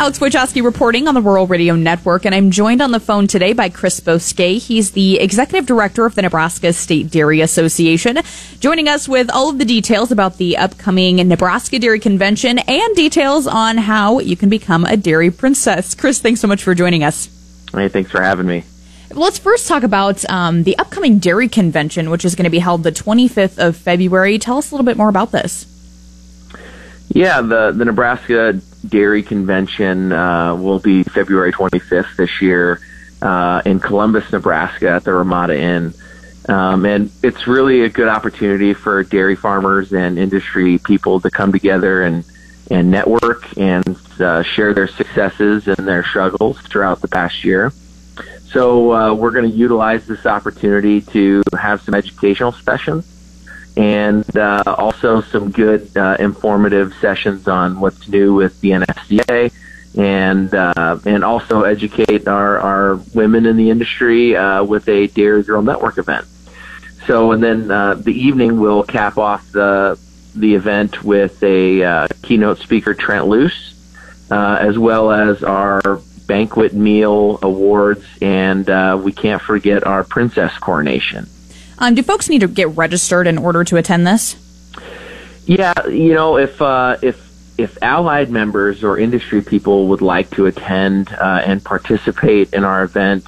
Alex 0.01 0.17
Wojcicki 0.17 0.63
reporting 0.63 1.07
on 1.07 1.13
the 1.13 1.21
Rural 1.21 1.45
Radio 1.45 1.75
Network, 1.75 2.25
and 2.25 2.33
I'm 2.33 2.49
joined 2.49 2.81
on 2.81 2.89
the 2.89 2.99
phone 2.99 3.27
today 3.27 3.53
by 3.53 3.69
Chris 3.69 3.99
Boskay. 3.99 4.57
He's 4.57 4.93
the 4.93 5.19
executive 5.19 5.67
director 5.67 6.07
of 6.07 6.15
the 6.15 6.23
Nebraska 6.23 6.73
State 6.73 7.11
Dairy 7.11 7.39
Association, 7.39 8.17
joining 8.59 8.87
us 8.87 9.07
with 9.07 9.29
all 9.29 9.51
of 9.51 9.59
the 9.59 9.63
details 9.63 10.11
about 10.11 10.37
the 10.37 10.57
upcoming 10.57 11.17
Nebraska 11.17 11.77
Dairy 11.77 11.99
Convention 11.99 12.57
and 12.57 12.95
details 12.95 13.45
on 13.45 13.77
how 13.77 14.17
you 14.17 14.35
can 14.35 14.49
become 14.49 14.85
a 14.85 14.97
dairy 14.97 15.29
princess. 15.29 15.93
Chris, 15.93 16.17
thanks 16.17 16.41
so 16.41 16.47
much 16.47 16.63
for 16.63 16.73
joining 16.73 17.03
us. 17.03 17.29
Hey, 17.71 17.87
thanks 17.87 18.09
for 18.09 18.23
having 18.23 18.47
me. 18.47 18.63
Let's 19.11 19.37
first 19.37 19.67
talk 19.67 19.83
about 19.83 20.27
um, 20.31 20.63
the 20.63 20.79
upcoming 20.79 21.19
dairy 21.19 21.47
convention, 21.47 22.09
which 22.09 22.25
is 22.25 22.33
going 22.33 22.45
to 22.45 22.49
be 22.49 22.57
held 22.57 22.81
the 22.81 22.91
25th 22.91 23.59
of 23.59 23.77
February. 23.77 24.39
Tell 24.39 24.57
us 24.57 24.71
a 24.71 24.73
little 24.73 24.85
bit 24.85 24.97
more 24.97 25.09
about 25.09 25.31
this. 25.31 25.67
Yeah, 27.09 27.41
the 27.41 27.71
the 27.71 27.85
Nebraska 27.85 28.59
Dairy 28.87 29.23
Convention 29.23 30.11
uh, 30.11 30.55
will 30.55 30.79
be 30.79 31.03
February 31.03 31.51
25th 31.51 32.15
this 32.15 32.41
year 32.41 32.79
uh, 33.21 33.61
in 33.65 33.79
Columbus, 33.79 34.31
Nebraska, 34.31 34.89
at 34.89 35.03
the 35.03 35.13
Ramada 35.13 35.59
Inn. 35.59 35.93
Um, 36.49 36.85
and 36.85 37.11
it's 37.21 37.47
really 37.47 37.83
a 37.83 37.89
good 37.89 38.07
opportunity 38.07 38.73
for 38.73 39.03
dairy 39.03 39.35
farmers 39.35 39.93
and 39.93 40.17
industry 40.17 40.79
people 40.79 41.19
to 41.19 41.29
come 41.29 41.51
together 41.51 42.03
and 42.03 42.25
and 42.71 42.89
network 42.89 43.57
and 43.57 43.97
uh, 44.21 44.41
share 44.43 44.73
their 44.73 44.87
successes 44.87 45.67
and 45.67 45.85
their 45.85 46.05
struggles 46.05 46.57
throughout 46.61 47.01
the 47.01 47.07
past 47.07 47.43
year. 47.43 47.71
So 48.45 48.93
uh, 48.93 49.13
we're 49.13 49.31
going 49.31 49.49
to 49.49 49.55
utilize 49.55 50.07
this 50.07 50.25
opportunity 50.25 51.01
to 51.01 51.43
have 51.59 51.81
some 51.81 51.93
educational 51.93 52.53
sessions 52.53 53.05
and 53.77 54.37
uh, 54.37 54.63
also 54.65 55.21
some 55.21 55.51
good 55.51 55.95
uh, 55.95 56.17
informative 56.19 56.93
sessions 56.95 57.47
on 57.47 57.79
what's 57.79 58.07
new 58.07 58.33
with 58.33 58.59
the 58.61 58.71
NFCA 58.71 59.51
and 59.97 60.53
uh, 60.53 60.99
and 61.05 61.23
also 61.23 61.63
educate 61.63 62.27
our, 62.27 62.59
our 62.59 62.95
women 63.13 63.45
in 63.45 63.57
the 63.57 63.69
industry 63.69 64.35
uh, 64.35 64.63
with 64.63 64.87
a 64.89 65.07
Dairy 65.07 65.43
Girl 65.43 65.61
Network 65.61 65.97
event. 65.97 66.25
So 67.07 67.31
and 67.31 67.43
then 67.43 67.71
uh, 67.71 67.95
the 67.95 68.13
evening 68.13 68.59
we'll 68.59 68.83
cap 68.83 69.17
off 69.17 69.49
the 69.51 69.97
the 70.35 70.55
event 70.55 71.03
with 71.03 71.41
a 71.43 71.83
uh, 71.83 72.07
keynote 72.23 72.59
speaker 72.59 72.93
Trent 72.93 73.27
Loos, 73.27 73.73
as 74.29 74.77
well 74.77 75.11
as 75.11 75.43
our 75.43 76.01
banquet 76.25 76.73
meal 76.73 77.39
awards, 77.41 78.05
and 78.21 78.65
we 79.03 79.11
can't 79.11 79.41
forget 79.41 79.85
our 79.85 80.03
princess 80.03 80.57
coronation. 80.57 81.27
Um, 81.81 81.95
do 81.95 82.03
folks 82.03 82.29
need 82.29 82.41
to 82.41 82.47
get 82.47 82.67
registered 82.69 83.25
in 83.25 83.39
order 83.39 83.63
to 83.63 83.75
attend 83.75 84.05
this? 84.05 84.35
Yeah, 85.47 85.73
you 85.87 86.13
know, 86.13 86.37
if 86.37 86.61
uh, 86.61 86.97
if 87.01 87.19
if 87.57 87.75
allied 87.81 88.29
members 88.29 88.83
or 88.83 88.99
industry 88.99 89.41
people 89.41 89.87
would 89.87 90.01
like 90.01 90.29
to 90.31 90.45
attend 90.45 91.11
uh, 91.11 91.41
and 91.43 91.63
participate 91.65 92.53
in 92.53 92.63
our 92.63 92.83
event, 92.83 93.25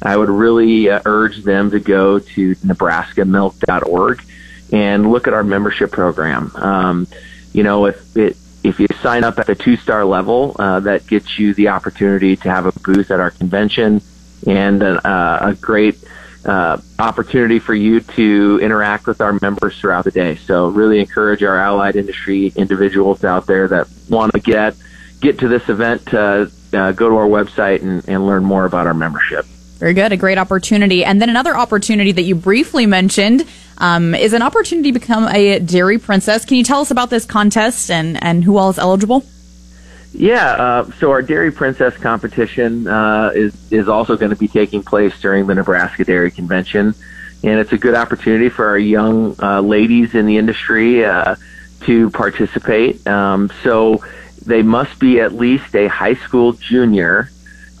I 0.00 0.16
would 0.16 0.28
really 0.28 0.88
uh, 0.88 1.02
urge 1.04 1.42
them 1.42 1.72
to 1.72 1.80
go 1.80 2.20
to 2.20 2.54
NebraskaMilk.org 2.54 4.24
and 4.72 5.10
look 5.10 5.26
at 5.26 5.34
our 5.34 5.44
membership 5.44 5.90
program. 5.90 6.52
Um, 6.54 7.08
you 7.52 7.64
know, 7.64 7.86
if 7.86 8.16
it 8.16 8.36
if 8.62 8.78
you 8.78 8.86
sign 9.02 9.24
up 9.24 9.40
at 9.40 9.48
the 9.48 9.56
two 9.56 9.76
star 9.76 10.04
level, 10.04 10.54
uh, 10.60 10.78
that 10.80 11.08
gets 11.08 11.40
you 11.40 11.54
the 11.54 11.68
opportunity 11.68 12.36
to 12.36 12.50
have 12.50 12.66
a 12.66 12.72
booth 12.80 13.10
at 13.10 13.18
our 13.18 13.32
convention 13.32 14.00
and 14.46 14.80
uh, 14.80 15.38
a 15.40 15.54
great 15.54 16.03
uh, 16.44 16.78
opportunity 16.98 17.58
for 17.58 17.74
you 17.74 18.00
to 18.00 18.58
interact 18.62 19.06
with 19.06 19.20
our 19.20 19.38
members 19.40 19.78
throughout 19.78 20.04
the 20.04 20.10
day. 20.10 20.36
So 20.36 20.68
really 20.68 21.00
encourage 21.00 21.42
our 21.42 21.58
allied 21.58 21.96
industry 21.96 22.52
individuals 22.56 23.24
out 23.24 23.46
there 23.46 23.68
that 23.68 23.88
want 24.08 24.32
to 24.32 24.40
get 24.40 24.74
get 25.20 25.38
to 25.38 25.48
this 25.48 25.68
event 25.68 26.04
to 26.06 26.50
uh, 26.74 26.92
go 26.92 27.08
to 27.08 27.16
our 27.16 27.26
website 27.26 27.82
and, 27.82 28.06
and 28.08 28.26
learn 28.26 28.44
more 28.44 28.66
about 28.66 28.86
our 28.86 28.94
membership. 28.94 29.46
Very 29.78 29.94
good, 29.94 30.12
a 30.12 30.16
great 30.16 30.38
opportunity. 30.38 31.04
And 31.04 31.20
then 31.20 31.28
another 31.28 31.56
opportunity 31.56 32.12
that 32.12 32.22
you 32.22 32.34
briefly 32.34 32.86
mentioned 32.86 33.44
um, 33.78 34.14
is 34.14 34.32
an 34.32 34.42
opportunity 34.42 34.92
to 34.92 34.98
become 34.98 35.26
a 35.28 35.58
dairy 35.58 35.98
princess. 35.98 36.44
Can 36.44 36.58
you 36.58 36.64
tell 36.64 36.80
us 36.80 36.90
about 36.90 37.10
this 37.10 37.24
contest 37.24 37.90
and, 37.90 38.22
and 38.22 38.44
who 38.44 38.56
all 38.56 38.70
is 38.70 38.78
eligible? 38.78 39.24
Yeah, 40.16 40.52
uh, 40.52 40.90
so 41.00 41.10
our 41.10 41.22
Dairy 41.22 41.50
Princess 41.50 41.96
competition 41.96 42.86
uh, 42.86 43.32
is 43.34 43.52
is 43.72 43.88
also 43.88 44.16
going 44.16 44.30
to 44.30 44.36
be 44.36 44.46
taking 44.46 44.82
place 44.82 45.20
during 45.20 45.48
the 45.48 45.56
Nebraska 45.56 46.04
Dairy 46.04 46.30
Convention, 46.30 46.94
and 47.42 47.58
it's 47.58 47.72
a 47.72 47.78
good 47.78 47.96
opportunity 47.96 48.48
for 48.48 48.68
our 48.68 48.78
young 48.78 49.34
uh, 49.42 49.60
ladies 49.60 50.14
in 50.14 50.26
the 50.26 50.38
industry 50.38 51.04
uh, 51.04 51.34
to 51.80 52.10
participate. 52.10 53.04
Um, 53.08 53.50
so 53.64 54.04
they 54.46 54.62
must 54.62 55.00
be 55.00 55.18
at 55.20 55.32
least 55.32 55.74
a 55.74 55.88
high 55.88 56.14
school 56.14 56.52
junior 56.52 57.30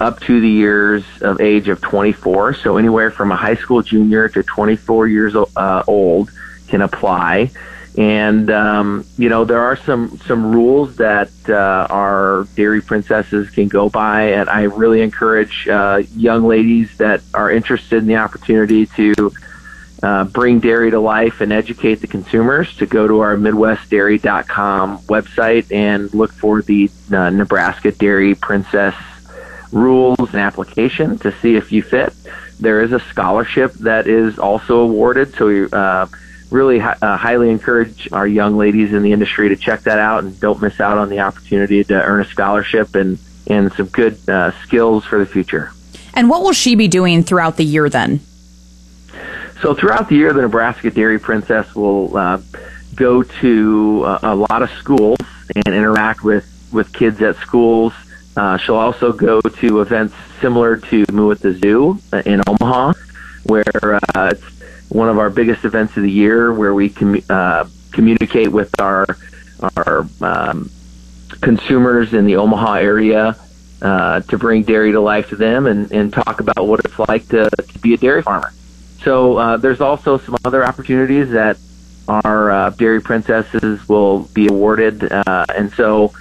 up 0.00 0.18
to 0.22 0.40
the 0.40 0.48
years 0.48 1.04
of 1.20 1.40
age 1.40 1.68
of 1.68 1.80
24. 1.82 2.54
So 2.54 2.78
anywhere 2.78 3.12
from 3.12 3.30
a 3.30 3.36
high 3.36 3.54
school 3.54 3.80
junior 3.80 4.28
to 4.30 4.42
24 4.42 5.06
years 5.06 5.36
uh, 5.36 5.84
old 5.86 6.32
can 6.66 6.82
apply 6.82 7.52
and 7.96 8.50
um, 8.50 9.06
you 9.16 9.28
know 9.28 9.44
there 9.44 9.60
are 9.60 9.76
some 9.76 10.18
some 10.26 10.50
rules 10.50 10.96
that 10.96 11.30
uh, 11.48 11.86
our 11.90 12.46
dairy 12.56 12.80
princesses 12.80 13.50
can 13.50 13.68
go 13.68 13.88
by, 13.88 14.32
and 14.32 14.48
I 14.48 14.62
really 14.62 15.00
encourage 15.00 15.68
uh, 15.68 16.02
young 16.16 16.44
ladies 16.44 16.96
that 16.98 17.22
are 17.32 17.50
interested 17.50 17.98
in 17.98 18.06
the 18.06 18.16
opportunity 18.16 18.86
to 18.86 19.32
uh, 20.02 20.24
bring 20.24 20.58
dairy 20.58 20.90
to 20.90 20.98
life 20.98 21.40
and 21.40 21.52
educate 21.52 21.96
the 21.96 22.08
consumers 22.08 22.76
to 22.78 22.86
go 22.86 23.06
to 23.06 23.20
our 23.20 23.36
MidwestDairy.com 23.36 24.98
website 25.02 25.70
and 25.72 26.12
look 26.12 26.32
for 26.32 26.62
the 26.62 26.90
uh, 27.12 27.30
Nebraska 27.30 27.92
Dairy 27.92 28.34
Princess 28.34 28.94
rules 29.70 30.18
and 30.18 30.40
application 30.40 31.16
to 31.18 31.30
see 31.40 31.54
if 31.54 31.70
you 31.70 31.82
fit. 31.82 32.12
There 32.58 32.82
is 32.82 32.92
a 32.92 33.00
scholarship 33.00 33.72
that 33.74 34.08
is 34.08 34.40
also 34.40 34.80
awarded, 34.80 35.32
so. 35.34 35.66
Uh, 35.66 36.06
really 36.54 36.80
uh, 36.80 37.16
highly 37.16 37.50
encourage 37.50 38.08
our 38.12 38.26
young 38.26 38.56
ladies 38.56 38.92
in 38.92 39.02
the 39.02 39.12
industry 39.12 39.48
to 39.48 39.56
check 39.56 39.82
that 39.82 39.98
out 39.98 40.22
and 40.22 40.38
don't 40.38 40.62
miss 40.62 40.80
out 40.80 40.96
on 40.96 41.10
the 41.10 41.18
opportunity 41.18 41.82
to 41.82 41.94
earn 41.94 42.20
a 42.20 42.24
scholarship 42.24 42.94
and, 42.94 43.18
and 43.48 43.72
some 43.72 43.86
good 43.86 44.16
uh, 44.28 44.52
skills 44.62 45.04
for 45.04 45.18
the 45.18 45.26
future. 45.26 45.72
And 46.14 46.30
what 46.30 46.42
will 46.42 46.52
she 46.52 46.76
be 46.76 46.86
doing 46.86 47.24
throughout 47.24 47.56
the 47.56 47.64
year 47.64 47.88
then? 47.88 48.20
So 49.60 49.74
throughout 49.74 50.08
the 50.08 50.14
year, 50.14 50.32
the 50.32 50.42
Nebraska 50.42 50.90
Dairy 50.90 51.18
Princess 51.18 51.74
will 51.74 52.16
uh, 52.16 52.40
go 52.94 53.22
to 53.22 54.02
uh, 54.04 54.18
a 54.22 54.34
lot 54.34 54.62
of 54.62 54.70
schools 54.70 55.18
and 55.56 55.74
interact 55.74 56.22
with, 56.22 56.46
with 56.72 56.92
kids 56.92 57.20
at 57.20 57.36
schools. 57.36 57.92
Uh, 58.36 58.56
she'll 58.58 58.76
also 58.76 59.12
go 59.12 59.40
to 59.40 59.80
events 59.80 60.14
similar 60.40 60.76
to 60.76 61.04
Moo 61.12 61.32
at 61.32 61.40
the 61.40 61.52
Zoo 61.54 61.98
in 62.24 62.42
Omaha, 62.46 62.92
where 63.44 64.00
uh, 64.14 64.32
it's 64.32 64.44
one 64.94 65.08
of 65.08 65.18
our 65.18 65.28
biggest 65.28 65.64
events 65.64 65.96
of 65.96 66.04
the 66.04 66.10
year 66.10 66.52
where 66.54 66.72
we 66.72 66.88
com- 66.88 67.20
uh, 67.28 67.66
communicate 67.90 68.50
with 68.50 68.70
our 68.80 69.04
our 69.76 70.06
um, 70.20 70.70
consumers 71.40 72.14
in 72.14 72.26
the 72.26 72.36
Omaha 72.36 72.74
area 72.74 73.36
uh, 73.82 74.20
to 74.20 74.38
bring 74.38 74.62
dairy 74.62 74.92
to 74.92 75.00
life 75.00 75.28
to 75.30 75.36
them 75.36 75.66
and, 75.66 75.90
and 75.90 76.12
talk 76.12 76.40
about 76.40 76.66
what 76.66 76.80
it's 76.84 76.98
like 76.98 77.26
to, 77.28 77.50
to 77.50 77.78
be 77.80 77.94
a 77.94 77.96
dairy 77.96 78.22
farmer. 78.22 78.52
So 79.02 79.36
uh, 79.36 79.56
there's 79.56 79.80
also 79.80 80.16
some 80.16 80.36
other 80.44 80.64
opportunities 80.64 81.30
that 81.30 81.58
our 82.06 82.50
uh, 82.50 82.70
dairy 82.70 83.00
princesses 83.00 83.86
will 83.88 84.20
be 84.32 84.46
awarded, 84.46 85.10
uh, 85.10 85.46
and 85.54 85.72
so 85.72 86.12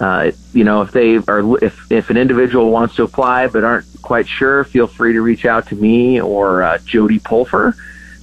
uh, 0.00 0.30
you 0.52 0.64
know 0.64 0.80
if 0.80 0.92
they 0.92 1.16
are 1.16 1.62
if 1.62 1.92
if 1.92 2.08
an 2.08 2.16
individual 2.16 2.70
wants 2.70 2.96
to 2.96 3.02
apply 3.02 3.48
but 3.48 3.64
aren't 3.64 3.86
quite 4.00 4.26
sure, 4.26 4.64
feel 4.64 4.86
free 4.86 5.12
to 5.12 5.20
reach 5.20 5.44
out 5.44 5.68
to 5.68 5.74
me 5.74 6.20
or 6.20 6.62
uh, 6.62 6.78
Jody 6.78 7.18
Pulfer 7.18 7.74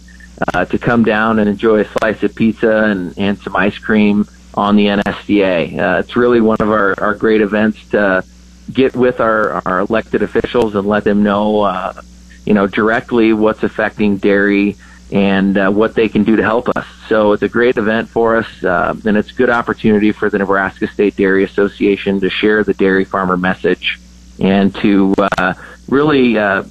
uh, 0.53 0.65
to 0.65 0.79
come 0.79 1.03
down 1.03 1.39
and 1.39 1.47
enjoy 1.47 1.81
a 1.81 1.85
slice 1.99 2.23
of 2.23 2.33
pizza 2.33 2.85
and, 2.85 3.17
and 3.17 3.37
some 3.37 3.55
ice 3.55 3.77
cream 3.77 4.27
on 4.55 4.75
the 4.75 4.87
NSDA. 4.87 5.77
Uh, 5.77 5.99
it's 5.99 6.15
really 6.15 6.41
one 6.41 6.57
of 6.59 6.69
our, 6.69 6.99
our 6.99 7.13
great 7.13 7.41
events 7.41 7.77
to 7.89 8.23
get 8.71 8.95
with 8.95 9.19
our, 9.19 9.61
our 9.67 9.79
elected 9.79 10.23
officials 10.23 10.75
and 10.75 10.87
let 10.87 11.03
them 11.03 11.21
know, 11.21 11.61
uh, 11.61 12.01
you 12.45 12.53
know, 12.53 12.65
directly 12.65 13.31
what's 13.33 13.63
affecting 13.63 14.17
dairy 14.17 14.75
and 15.11 15.57
uh, 15.57 15.69
what 15.69 15.93
they 15.93 16.09
can 16.09 16.23
do 16.23 16.35
to 16.35 16.43
help 16.43 16.69
us. 16.69 16.85
So 17.07 17.33
it's 17.33 17.43
a 17.43 17.49
great 17.49 17.77
event 17.77 18.09
for 18.09 18.37
us, 18.37 18.63
uh, 18.63 18.95
and 19.05 19.17
it's 19.17 19.31
a 19.31 19.35
good 19.35 19.49
opportunity 19.49 20.11
for 20.11 20.29
the 20.29 20.39
Nebraska 20.39 20.87
State 20.87 21.15
Dairy 21.15 21.43
Association 21.43 22.19
to 22.21 22.29
share 22.29 22.63
the 22.63 22.73
dairy 22.73 23.05
farmer 23.05 23.37
message 23.37 23.99
and 24.39 24.73
to 24.75 25.13
uh, 25.37 25.53
really 25.87 26.37
uh, 26.37 26.63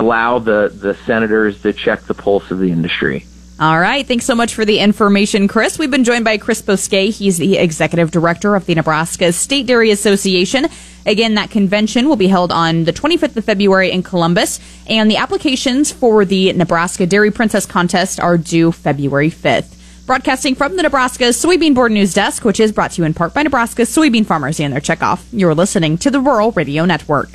allow 0.00 0.38
the, 0.38 0.72
the 0.74 0.94
senators 1.06 1.62
to 1.62 1.72
check 1.72 2.02
the 2.02 2.14
pulse 2.14 2.50
of 2.50 2.58
the 2.58 2.70
industry. 2.70 3.26
All 3.60 3.80
right. 3.80 4.06
Thanks 4.06 4.24
so 4.24 4.36
much 4.36 4.54
for 4.54 4.64
the 4.64 4.78
information, 4.78 5.48
Chris. 5.48 5.80
We've 5.80 5.90
been 5.90 6.04
joined 6.04 6.24
by 6.24 6.38
Chris 6.38 6.62
Bosquet. 6.62 7.10
He's 7.10 7.38
the 7.38 7.56
executive 7.56 8.12
director 8.12 8.54
of 8.54 8.66
the 8.66 8.74
Nebraska 8.76 9.32
State 9.32 9.66
Dairy 9.66 9.90
Association. 9.90 10.68
Again, 11.04 11.34
that 11.34 11.50
convention 11.50 12.08
will 12.08 12.16
be 12.16 12.28
held 12.28 12.52
on 12.52 12.84
the 12.84 12.92
25th 12.92 13.36
of 13.36 13.44
February 13.44 13.90
in 13.90 14.04
Columbus, 14.04 14.60
and 14.86 15.10
the 15.10 15.16
applications 15.16 15.90
for 15.90 16.24
the 16.24 16.52
Nebraska 16.52 17.04
Dairy 17.04 17.32
Princess 17.32 17.66
contest 17.66 18.20
are 18.20 18.38
due 18.38 18.70
February 18.70 19.30
5th. 19.30 19.74
Broadcasting 20.06 20.54
from 20.54 20.76
the 20.76 20.82
Nebraska 20.84 21.24
Soybean 21.24 21.74
Board 21.74 21.90
News 21.90 22.14
Desk, 22.14 22.44
which 22.44 22.60
is 22.60 22.70
brought 22.70 22.92
to 22.92 23.02
you 23.02 23.06
in 23.06 23.12
part 23.12 23.34
by 23.34 23.42
Nebraska 23.42 23.82
soybean 23.82 24.24
farmers 24.24 24.60
and 24.60 24.72
their 24.72 24.80
checkoff. 24.80 25.24
You're 25.32 25.54
listening 25.54 25.98
to 25.98 26.10
the 26.10 26.20
Rural 26.20 26.52
Radio 26.52 26.84
Network. 26.84 27.30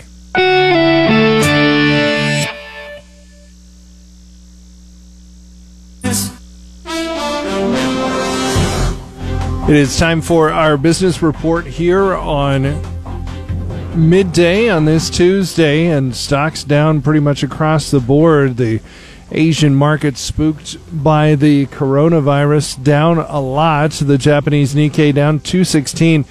It 9.66 9.78
is 9.78 9.98
time 9.98 10.22
for 10.22 10.52
our 10.52 10.76
business 10.76 11.22
report 11.22 11.66
here 11.66 12.14
on 12.14 12.82
midday 13.96 14.70
on 14.70 14.84
this 14.84 15.10
Tuesday, 15.10 15.86
and 15.86 16.14
stocks 16.14 16.66
down 16.66 17.02
pretty 17.02 17.22
much 17.22 17.44
across 17.44 17.90
the 17.90 18.02
board. 18.02 18.58
The 18.58 18.82
Asian 19.32 19.74
market 19.74 20.18
spooked 20.18 20.76
by 21.02 21.36
the 21.36 21.68
coronavirus 21.68 22.84
down 22.84 23.20
a 23.20 23.40
lot. 23.40 23.92
The 23.92 24.18
Japanese 24.18 24.76
Nikkei 24.76 25.14
down 25.14 25.40
216. 25.40 26.26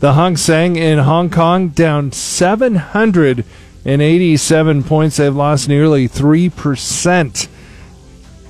The 0.00 0.14
Hang 0.14 0.36
Seng 0.36 0.74
in 0.74 0.98
Hong 0.98 1.30
Kong 1.30 1.68
down 1.68 2.10
787 2.10 4.82
points. 4.82 5.18
They've 5.18 5.32
lost 5.32 5.68
nearly 5.68 6.08
3%. 6.08 7.48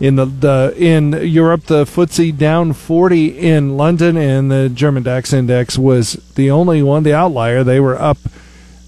In 0.00 0.16
the, 0.16 0.24
the 0.24 0.74
in 0.76 1.12
Europe, 1.12 1.64
the 1.64 1.84
FTSE 1.84 2.36
down 2.36 2.72
40 2.72 3.38
in 3.38 3.76
London, 3.76 4.16
and 4.16 4.50
the 4.50 4.68
German 4.68 5.04
DAX 5.04 5.32
index 5.32 5.78
was 5.78 6.14
the 6.34 6.50
only 6.50 6.82
one, 6.82 7.04
the 7.04 7.14
outlier. 7.14 7.62
They 7.62 7.78
were 7.78 8.00
up 8.00 8.18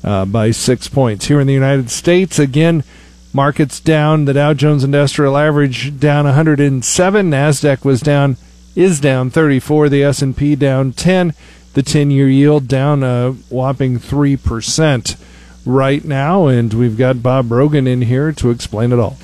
uh, 0.03 0.25
by 0.25 0.51
six 0.51 0.89
points. 0.89 1.27
Here 1.27 1.41
in 1.41 1.47
the 1.47 1.53
United 1.53 1.91
States, 1.91 2.39
again, 2.39 2.83
markets 3.33 3.79
down. 3.81 4.25
The 4.25 4.35
Dow 4.35 4.55
Jones 4.55 4.83
Industrial 4.83 5.37
Average 5.37 6.01
down 6.01 6.25
107. 6.25 7.31
Nasdaq 7.31 7.85
was 7.85 8.01
down, 8.01 8.37
is 8.75 9.01
down 9.01 9.31
34. 9.31 9.89
The 9.89 10.03
S&P 10.03 10.57
down 10.57 10.93
10. 10.93 11.35
The 11.75 11.83
10-year 11.83 12.29
yield 12.29 12.67
down 12.67 13.03
a 13.03 13.33
whopping 13.51 13.99
three 13.99 14.37
percent 14.37 15.17
right 15.67 16.03
now, 16.05 16.47
and 16.47 16.73
we've 16.73 16.97
got 16.97 17.23
Bob 17.23 17.53
Rogan 17.53 17.87
in 17.87 18.03
here 18.03 18.33
to 18.33 18.51
explain 18.51 18.93
it 18.93 18.99
all. 18.99 19.19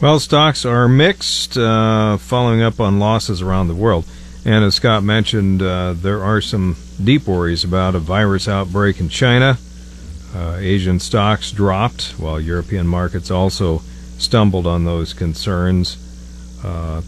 Well, 0.00 0.18
stocks 0.18 0.64
are 0.64 0.88
mixed, 0.88 1.58
uh, 1.58 2.16
following 2.16 2.62
up 2.62 2.80
on 2.80 2.98
losses 2.98 3.42
around 3.42 3.68
the 3.68 3.74
world. 3.74 4.06
And 4.46 4.64
as 4.64 4.76
Scott 4.76 5.02
mentioned, 5.04 5.60
uh, 5.60 5.92
there 5.92 6.24
are 6.24 6.40
some 6.40 6.76
deep 7.04 7.26
worries 7.26 7.64
about 7.64 7.94
a 7.94 7.98
virus 7.98 8.48
outbreak 8.48 8.98
in 8.98 9.10
China. 9.10 9.58
Uh, 10.34 10.56
Asian 10.58 11.00
stocks 11.00 11.52
dropped, 11.52 12.14
while 12.18 12.40
European 12.40 12.86
markets 12.86 13.30
also 13.30 13.82
stumbled 14.16 14.66
on 14.66 14.86
those 14.86 15.12
concerns. 15.12 15.98
Uh, 16.64 17.02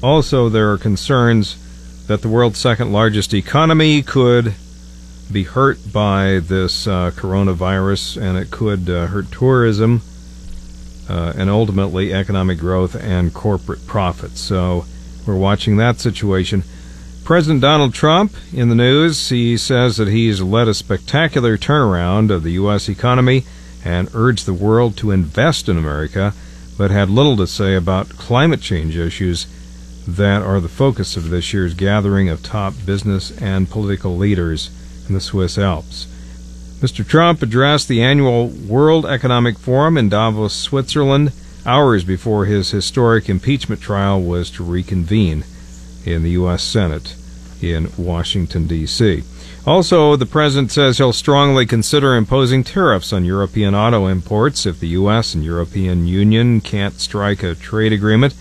also, 0.00 0.48
there 0.48 0.70
are 0.70 0.78
concerns 0.78 1.56
that 2.06 2.22
the 2.22 2.28
world's 2.28 2.60
second 2.60 2.92
largest 2.92 3.34
economy 3.34 4.00
could 4.00 4.54
be 5.32 5.42
hurt 5.42 5.92
by 5.92 6.38
this 6.38 6.86
uh, 6.86 7.10
coronavirus, 7.16 8.16
and 8.22 8.38
it 8.38 8.52
could 8.52 8.88
uh, 8.88 9.08
hurt 9.08 9.32
tourism 9.32 10.02
uh, 11.08 11.32
and 11.36 11.48
ultimately 11.50 12.12
economic 12.12 12.58
growth 12.58 12.94
and 12.94 13.32
corporate 13.32 13.86
profits. 13.86 14.40
So 14.40 14.84
we're 15.26 15.36
watching 15.36 15.76
that 15.76 15.98
situation. 16.00 16.62
President 17.24 17.60
Donald 17.60 17.92
Trump 17.92 18.32
in 18.52 18.70
the 18.70 18.74
news, 18.74 19.28
he 19.28 19.56
says 19.56 19.98
that 19.98 20.08
he's 20.08 20.40
led 20.40 20.66
a 20.66 20.74
spectacular 20.74 21.58
turnaround 21.58 22.30
of 22.30 22.42
the 22.42 22.52
U.S. 22.52 22.88
economy 22.88 23.44
and 23.84 24.08
urged 24.14 24.46
the 24.46 24.54
world 24.54 24.96
to 24.96 25.10
invest 25.10 25.68
in 25.68 25.76
America, 25.76 26.32
but 26.78 26.90
had 26.90 27.10
little 27.10 27.36
to 27.36 27.46
say 27.46 27.74
about 27.74 28.08
climate 28.10 28.62
change 28.62 28.96
issues 28.96 29.46
that 30.06 30.40
are 30.40 30.58
the 30.58 30.70
focus 30.70 31.18
of 31.18 31.28
this 31.28 31.52
year's 31.52 31.74
gathering 31.74 32.30
of 32.30 32.42
top 32.42 32.72
business 32.86 33.30
and 33.42 33.68
political 33.68 34.16
leaders 34.16 34.70
in 35.06 35.14
the 35.14 35.20
Swiss 35.20 35.58
Alps. 35.58 36.06
Mr. 36.80 37.04
Trump 37.04 37.42
addressed 37.42 37.88
the 37.88 38.00
annual 38.00 38.46
World 38.46 39.04
Economic 39.04 39.58
Forum 39.58 39.98
in 39.98 40.08
Davos, 40.08 40.54
Switzerland, 40.54 41.32
hours 41.66 42.04
before 42.04 42.44
his 42.44 42.70
historic 42.70 43.28
impeachment 43.28 43.80
trial 43.80 44.22
was 44.22 44.48
to 44.48 44.62
reconvene 44.62 45.44
in 46.04 46.22
the 46.22 46.30
U.S. 46.30 46.62
Senate 46.62 47.16
in 47.60 47.90
Washington, 47.98 48.68
D.C. 48.68 49.24
Also, 49.66 50.14
the 50.14 50.24
president 50.24 50.70
says 50.70 50.98
he'll 50.98 51.12
strongly 51.12 51.66
consider 51.66 52.14
imposing 52.14 52.62
tariffs 52.62 53.12
on 53.12 53.24
European 53.24 53.74
auto 53.74 54.06
imports 54.06 54.64
if 54.64 54.78
the 54.78 54.88
U.S. 54.88 55.34
and 55.34 55.44
European 55.44 56.06
Union 56.06 56.60
can't 56.60 56.94
strike 56.94 57.42
a 57.42 57.56
trade 57.56 57.92
agreement. 57.92 58.36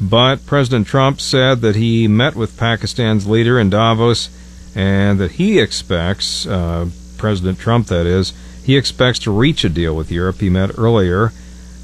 But 0.00 0.46
President 0.46 0.86
Trump 0.86 1.20
said 1.20 1.60
that 1.60 1.76
he 1.76 2.08
met 2.08 2.34
with 2.34 2.56
Pakistan's 2.56 3.28
leader 3.28 3.60
in 3.60 3.68
Davos 3.68 4.30
and 4.74 5.20
that 5.20 5.32
he 5.32 5.60
expects 5.60 6.46
uh, 6.46 6.88
President 7.22 7.60
Trump, 7.60 7.86
that 7.86 8.04
is, 8.04 8.32
he 8.64 8.76
expects 8.76 9.20
to 9.20 9.30
reach 9.30 9.62
a 9.62 9.68
deal 9.68 9.94
with 9.94 10.10
Europe. 10.10 10.40
He 10.40 10.50
met 10.50 10.76
earlier 10.76 11.30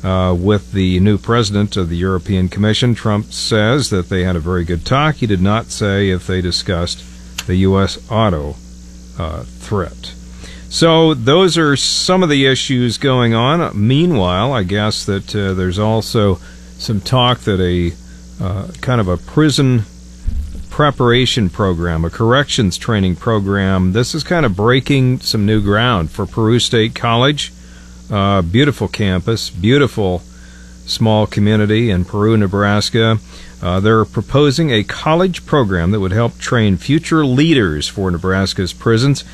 uh, 0.03 0.35
with 0.37 0.73
the 0.73 0.99
new 0.99 1.17
president 1.17 1.77
of 1.77 1.89
the 1.89 1.97
European 1.97 2.49
Commission. 2.49 2.93
Trump 2.93 3.27
says 3.27 3.91
that 3.91 4.09
they 4.09 4.25
had 4.25 4.35
a 4.35 4.41
very 4.41 4.65
good 4.65 4.85
talk. 4.85 5.15
He 5.15 5.29
did 5.29 5.41
not 5.41 5.67
say 5.67 6.11
if 6.11 6.27
they 6.27 6.41
discussed 6.41 7.05
the 7.47 7.55
U.S. 7.69 8.11
auto 8.11 8.57
uh, 9.17 9.45
threat. 9.45 10.13
So 10.71 11.15
those 11.15 11.57
are 11.57 11.77
some 11.77 12.25
of 12.25 12.29
the 12.29 12.47
issues 12.47 12.99
going 12.99 13.33
on. 13.33 13.71
Meanwhile, 13.75 14.53
I 14.53 14.65
guess 14.65 15.05
that 15.05 15.37
uh, 15.37 15.55
there's 15.55 15.79
also 15.79 16.41
some 16.79 17.01
talk 17.01 17.39
that 17.43 17.61
a 17.61 17.95
uh, 18.43 18.73
kind 18.81 19.01
of 19.01 19.07
a 19.07 19.17
prison 19.17 19.85
preparation 20.71 21.51
program, 21.51 22.05
a 22.05 22.11
corrections 22.11 22.79
training 22.79 23.17
program. 23.17 23.93
This 23.93 24.15
is 24.15 24.23
kind 24.25 24.47
of 24.47 24.57
breaking 24.57 25.21
some 25.21 25.47
new 25.47 25.63
ground 25.63 26.11
for 26.11 26.27
Peru 26.27 26.59
State 26.59 26.95
College. 26.95 27.53
Uh, 28.11 28.43
beautiful 28.43 28.89
campus, 28.89 29.51
beautiful 29.51 30.21
small 30.87 31.27
community 31.27 31.91
in 31.91 32.05
Peru, 32.05 32.37
Nebraska. 32.37 33.19
Uh, 33.61 33.81
they're 33.81 34.05
proposing 34.05 34.71
a 34.71 34.85
college 34.85 35.45
program 35.45 35.91
that 35.91 36.01
would 36.01 36.13
help 36.13 36.39
train 36.39 36.77
future 36.77 37.27
leaders 37.27 37.89
for 37.89 38.11
Nebraska's 38.11 38.73
prisons 38.73 39.25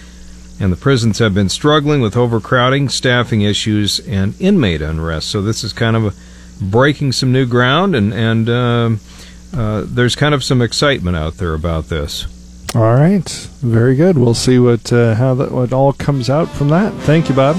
and 0.60 0.72
the 0.72 0.76
prisons 0.76 1.18
have 1.18 1.34
been 1.34 1.48
struggling 1.48 2.00
with 2.00 2.16
overcrowding, 2.16 2.88
staffing 2.88 3.42
issues, 3.42 3.98
and 4.00 4.34
inmate 4.40 4.82
unrest. 4.82 5.28
So 5.28 5.42
this 5.42 5.64
is 5.64 5.72
kind 5.72 5.96
of 5.96 6.16
breaking 6.60 7.12
some 7.12 7.32
new 7.32 7.46
ground, 7.46 7.96
and 7.96 8.14
and 8.14 8.48
uh, 8.48 8.90
uh, 9.56 9.84
there's 9.86 10.16
kind 10.16 10.34
of 10.34 10.42
some 10.42 10.60
excitement 10.62 11.16
out 11.16 11.34
there 11.34 11.54
about 11.54 11.88
this. 11.88 12.26
All 12.74 12.94
right, 12.94 13.28
very 13.60 13.94
good. 13.94 14.18
We'll 14.18 14.34
see 14.34 14.58
what 14.58 14.92
uh, 14.92 15.14
how 15.14 15.34
that 15.34 15.52
what 15.52 15.72
all 15.72 15.92
comes 15.92 16.28
out 16.28 16.48
from 16.48 16.68
that. 16.68 16.92
Thank 17.02 17.28
you, 17.28 17.34
Bob. 17.34 17.56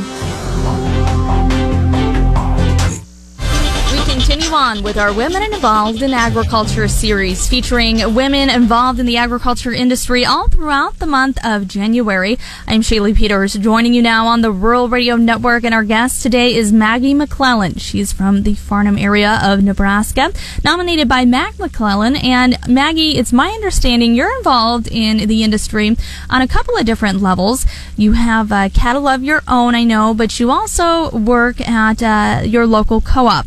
On 4.65 4.81
with 4.81 4.97
our 4.97 5.13
Women 5.13 5.43
Involved 5.43 6.01
in 6.01 6.11
Agriculture 6.11 6.87
series 6.87 7.47
featuring 7.47 8.15
women 8.15 8.49
involved 8.49 8.99
in 8.99 9.05
the 9.05 9.15
agriculture 9.15 9.71
industry 9.71 10.25
all 10.25 10.47
throughout 10.47 10.97
the 10.97 11.05
month 11.05 11.37
of 11.45 11.67
January. 11.67 12.39
I'm 12.65 12.81
Shaylee 12.81 13.15
Peters 13.15 13.53
joining 13.53 13.93
you 13.93 14.01
now 14.01 14.25
on 14.25 14.41
the 14.41 14.51
Rural 14.51 14.89
Radio 14.89 15.17
Network 15.17 15.63
and 15.65 15.73
our 15.75 15.83
guest 15.83 16.23
today 16.23 16.55
is 16.55 16.73
Maggie 16.73 17.13
McClellan. 17.13 17.75
She's 17.75 18.11
from 18.11 18.41
the 18.41 18.53
Farnam 18.55 18.99
area 18.99 19.39
of 19.43 19.61
Nebraska, 19.61 20.31
nominated 20.63 21.07
by 21.07 21.25
Mac 21.25 21.59
McClellan. 21.59 22.15
And 22.15 22.57
Maggie, 22.67 23.19
it's 23.19 23.31
my 23.31 23.49
understanding 23.49 24.15
you're 24.15 24.35
involved 24.37 24.87
in 24.87 25.27
the 25.27 25.43
industry 25.43 25.95
on 26.27 26.41
a 26.41 26.47
couple 26.47 26.75
of 26.75 26.87
different 26.87 27.21
levels. 27.21 27.67
You 27.97 28.13
have 28.13 28.51
uh, 28.51 28.69
cattle 28.69 29.07
of 29.07 29.23
your 29.23 29.43
own, 29.47 29.75
I 29.75 29.83
know, 29.83 30.15
but 30.15 30.39
you 30.39 30.49
also 30.49 31.11
work 31.11 31.61
at 31.61 32.01
uh, 32.01 32.41
your 32.43 32.65
local 32.65 32.99
co-op. 32.99 33.45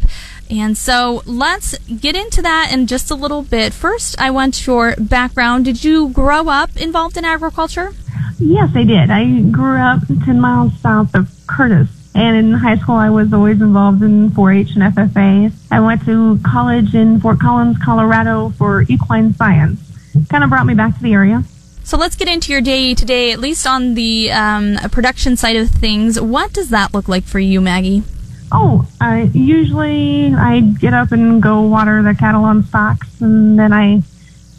And 0.50 0.76
so 0.76 1.22
let's 1.26 1.76
get 1.86 2.16
into 2.16 2.42
that 2.42 2.70
in 2.72 2.86
just 2.86 3.10
a 3.10 3.14
little 3.14 3.42
bit. 3.42 3.72
First, 3.74 4.20
I 4.20 4.30
want 4.30 4.66
your 4.66 4.94
background. 4.96 5.64
Did 5.64 5.84
you 5.84 6.08
grow 6.08 6.48
up 6.48 6.76
involved 6.76 7.16
in 7.16 7.24
agriculture? 7.24 7.92
Yes, 8.38 8.70
I 8.74 8.84
did. 8.84 9.10
I 9.10 9.40
grew 9.50 9.78
up 9.78 10.00
10 10.24 10.40
miles 10.40 10.72
south 10.80 11.14
of 11.14 11.28
Curtis. 11.46 11.88
And 12.14 12.36
in 12.36 12.52
high 12.52 12.76
school, 12.76 12.96
I 12.96 13.10
was 13.10 13.32
always 13.32 13.60
involved 13.60 14.02
in 14.02 14.30
4-H 14.30 14.76
and 14.76 14.94
FFA. 14.94 15.52
I 15.70 15.80
went 15.80 16.04
to 16.06 16.38
college 16.44 16.94
in 16.94 17.20
Fort 17.20 17.38
Collins, 17.38 17.76
Colorado 17.78 18.50
for 18.50 18.82
equine 18.88 19.34
science. 19.34 19.80
Kind 20.28 20.42
of 20.42 20.50
brought 20.50 20.66
me 20.66 20.74
back 20.74 20.96
to 20.96 21.02
the 21.02 21.12
area. 21.12 21.44
So 21.84 21.96
let's 21.96 22.16
get 22.16 22.28
into 22.28 22.52
your 22.52 22.60
day 22.60 22.94
today, 22.94 23.32
at 23.32 23.38
least 23.38 23.66
on 23.66 23.94
the 23.94 24.30
um, 24.32 24.76
production 24.90 25.36
side 25.36 25.56
of 25.56 25.70
things. 25.70 26.20
What 26.20 26.52
does 26.52 26.70
that 26.70 26.92
look 26.92 27.08
like 27.08 27.24
for 27.24 27.38
you, 27.38 27.60
Maggie? 27.60 28.02
Oh, 28.50 28.86
I 29.00 29.30
usually 29.34 30.34
I 30.34 30.60
get 30.60 30.94
up 30.94 31.12
and 31.12 31.42
go 31.42 31.62
water 31.62 32.02
the 32.02 32.14
cattle 32.14 32.44
on 32.44 32.64
stalks, 32.64 33.20
and 33.20 33.58
then 33.58 33.72
I 33.72 34.02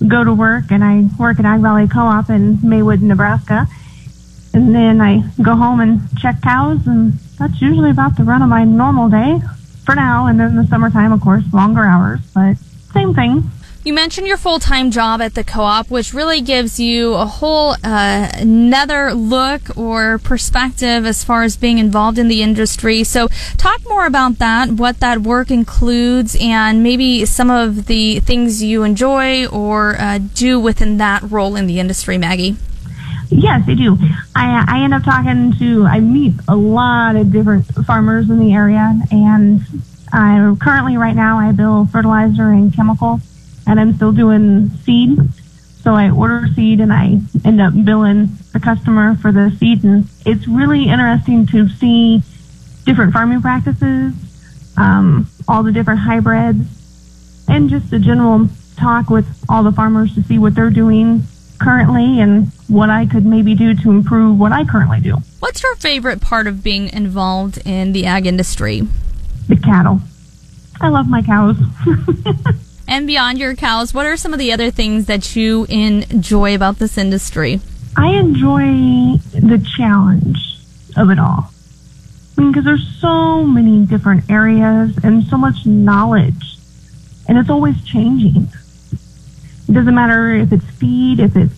go 0.07 0.23
to 0.23 0.33
work 0.33 0.71
and 0.71 0.83
I 0.83 1.09
work 1.17 1.39
at 1.39 1.45
Ag 1.45 1.61
Valley 1.61 1.87
Co-op 1.87 2.29
in 2.29 2.59
Maywood, 2.63 3.01
Nebraska, 3.01 3.67
and 4.53 4.73
then 4.73 5.01
I 5.01 5.23
go 5.41 5.55
home 5.55 5.79
and 5.79 6.01
check 6.17 6.41
cows, 6.41 6.85
and 6.87 7.13
that's 7.37 7.61
usually 7.61 7.89
about 7.89 8.15
the 8.15 8.23
run 8.23 8.41
of 8.41 8.49
my 8.49 8.63
normal 8.63 9.09
day 9.09 9.39
for 9.85 9.95
now. 9.95 10.27
And 10.27 10.39
then 10.39 10.51
in 10.51 10.55
the 10.55 10.67
summertime, 10.67 11.11
of 11.11 11.21
course, 11.21 11.43
longer 11.51 11.83
hours, 11.83 12.19
but 12.33 12.57
same 12.93 13.13
thing. 13.13 13.49
You 13.81 13.93
mentioned 13.93 14.27
your 14.27 14.35
full 14.35 14.59
time 14.59 14.91
job 14.91 15.21
at 15.21 15.35
the 15.35 15.43
co 15.43 15.61
op, 15.61 15.89
which 15.89 16.13
really 16.13 16.41
gives 16.41 16.81
you 16.81 17.13
a 17.13 17.25
whole 17.25 17.77
uh, 17.81 18.29
another 18.33 19.13
look 19.13 19.77
or 19.77 20.17
perspective 20.17 21.05
as 21.05 21.23
far 21.23 21.43
as 21.43 21.55
being 21.55 21.77
involved 21.77 22.19
in 22.19 22.27
the 22.27 22.41
industry. 22.41 23.05
So, 23.05 23.29
talk 23.55 23.79
more 23.87 24.05
about 24.05 24.37
that, 24.39 24.71
what 24.71 24.99
that 24.99 25.19
work 25.19 25.49
includes, 25.49 26.35
and 26.41 26.83
maybe 26.83 27.23
some 27.23 27.49
of 27.49 27.85
the 27.85 28.19
things 28.19 28.61
you 28.61 28.83
enjoy 28.83 29.47
or 29.47 29.95
uh, 29.97 30.19
do 30.33 30.59
within 30.59 30.97
that 30.97 31.23
role 31.23 31.55
in 31.55 31.65
the 31.65 31.79
industry, 31.79 32.17
Maggie. 32.17 32.57
Yes, 33.29 33.63
I 33.65 33.75
do. 33.75 33.97
I, 34.35 34.65
I 34.67 34.83
end 34.83 34.93
up 34.93 35.03
talking 35.03 35.53
to, 35.57 35.85
I 35.85 36.01
meet 36.01 36.33
a 36.49 36.55
lot 36.55 37.15
of 37.15 37.31
different 37.31 37.65
farmers 37.85 38.29
in 38.29 38.39
the 38.39 38.53
area, 38.53 38.99
and 39.09 39.61
I 40.11 40.53
currently, 40.59 40.97
right 40.97 41.15
now, 41.15 41.39
I 41.39 41.53
bill 41.53 41.85
fertilizer 41.85 42.49
and 42.51 42.73
chemical 42.73 43.21
and 43.69 43.79
I'm 43.79 43.93
still 43.93 44.11
doing 44.11 44.71
seed. 44.83 45.19
So 45.83 45.93
I 45.93 46.09
order 46.09 46.47
seed 46.55 46.79
and 46.81 46.91
I 46.91 47.19
end 47.45 47.61
up 47.61 47.73
billing 47.85 48.29
the 48.51 48.59
customer 48.59 49.15
for 49.15 49.31
the 49.31 49.55
seed. 49.59 49.83
And 49.83 50.09
it's 50.25 50.47
really 50.47 50.89
interesting 50.89 51.45
to 51.47 51.69
see 51.69 52.23
different 52.83 53.13
farming 53.13 53.41
practices, 53.41 54.13
um, 54.75 55.29
all 55.47 55.61
the 55.61 55.71
different 55.71 55.99
hybrids, 55.99 56.65
and 57.47 57.69
just 57.69 57.93
a 57.93 57.99
general 57.99 58.47
talk 58.75 59.09
with 59.09 59.27
all 59.47 59.61
the 59.61 59.71
farmers 59.71 60.15
to 60.15 60.23
see 60.23 60.39
what 60.39 60.55
they're 60.55 60.71
doing 60.71 61.21
currently 61.59 62.19
and 62.19 62.47
what 62.67 62.89
I 62.89 63.05
could 63.05 63.25
maybe 63.25 63.53
do 63.53 63.75
to 63.75 63.91
improve 63.91 64.39
what 64.39 64.51
I 64.51 64.65
currently 64.65 64.99
do. 64.99 65.17
What's 65.39 65.61
your 65.61 65.75
favorite 65.75 66.21
part 66.21 66.47
of 66.47 66.63
being 66.63 66.89
involved 66.89 67.59
in 67.65 67.91
the 67.91 68.05
ag 68.05 68.25
industry? 68.25 68.81
The 69.47 69.57
cattle. 69.57 70.01
I 70.81 70.89
love 70.89 71.07
my 71.07 71.21
cows. 71.21 71.57
and 72.89 73.05
beyond 73.05 73.37
your 73.37 73.55
cows, 73.55 73.93
what 73.93 74.07
are 74.07 74.17
some 74.17 74.33
of 74.33 74.39
the 74.39 74.51
other 74.51 74.71
things 74.71 75.05
that 75.05 75.35
you 75.35 75.65
enjoy 75.69 76.55
about 76.55 76.79
this 76.79 76.97
industry? 76.97 77.61
I 77.95 78.07
enjoy 78.15 78.65
the 79.31 79.63
challenge 79.77 80.57
of 80.97 81.11
it 81.11 81.19
all. 81.19 81.51
I 82.35 82.41
mean, 82.41 82.51
because 82.51 82.65
there's 82.65 82.99
so 82.99 83.43
many 83.43 83.85
different 83.85 84.29
areas 84.29 84.97
and 85.03 85.23
so 85.25 85.37
much 85.37 85.67
knowledge, 85.67 86.57
and 87.27 87.37
it's 87.37 87.49
always 87.49 87.81
changing. 87.85 88.47
It 89.67 89.73
doesn't 89.73 89.93
matter 89.93 90.33
if 90.33 90.51
it's 90.51 90.65
feed, 90.65 91.19
if 91.19 91.35
it's 91.35 91.53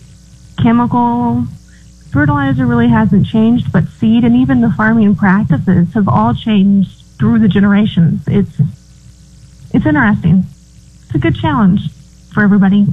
chemical. 0.62 1.46
Fertilizer 2.10 2.66
really 2.66 2.88
hasn't 2.88 3.26
changed, 3.26 3.72
but 3.72 3.88
seed 3.88 4.24
and 4.24 4.36
even 4.36 4.60
the 4.60 4.70
farming 4.70 5.16
practices 5.16 5.94
have 5.94 6.08
all 6.08 6.34
changed 6.34 6.90
through 7.18 7.38
the 7.38 7.48
generations. 7.48 8.22
It's 8.26 8.60
it's 9.72 9.86
interesting 9.86 10.44
it's 11.12 11.16
a 11.16 11.30
good 11.30 11.36
challenge 11.38 11.90
for 12.32 12.42
everybody. 12.42 12.86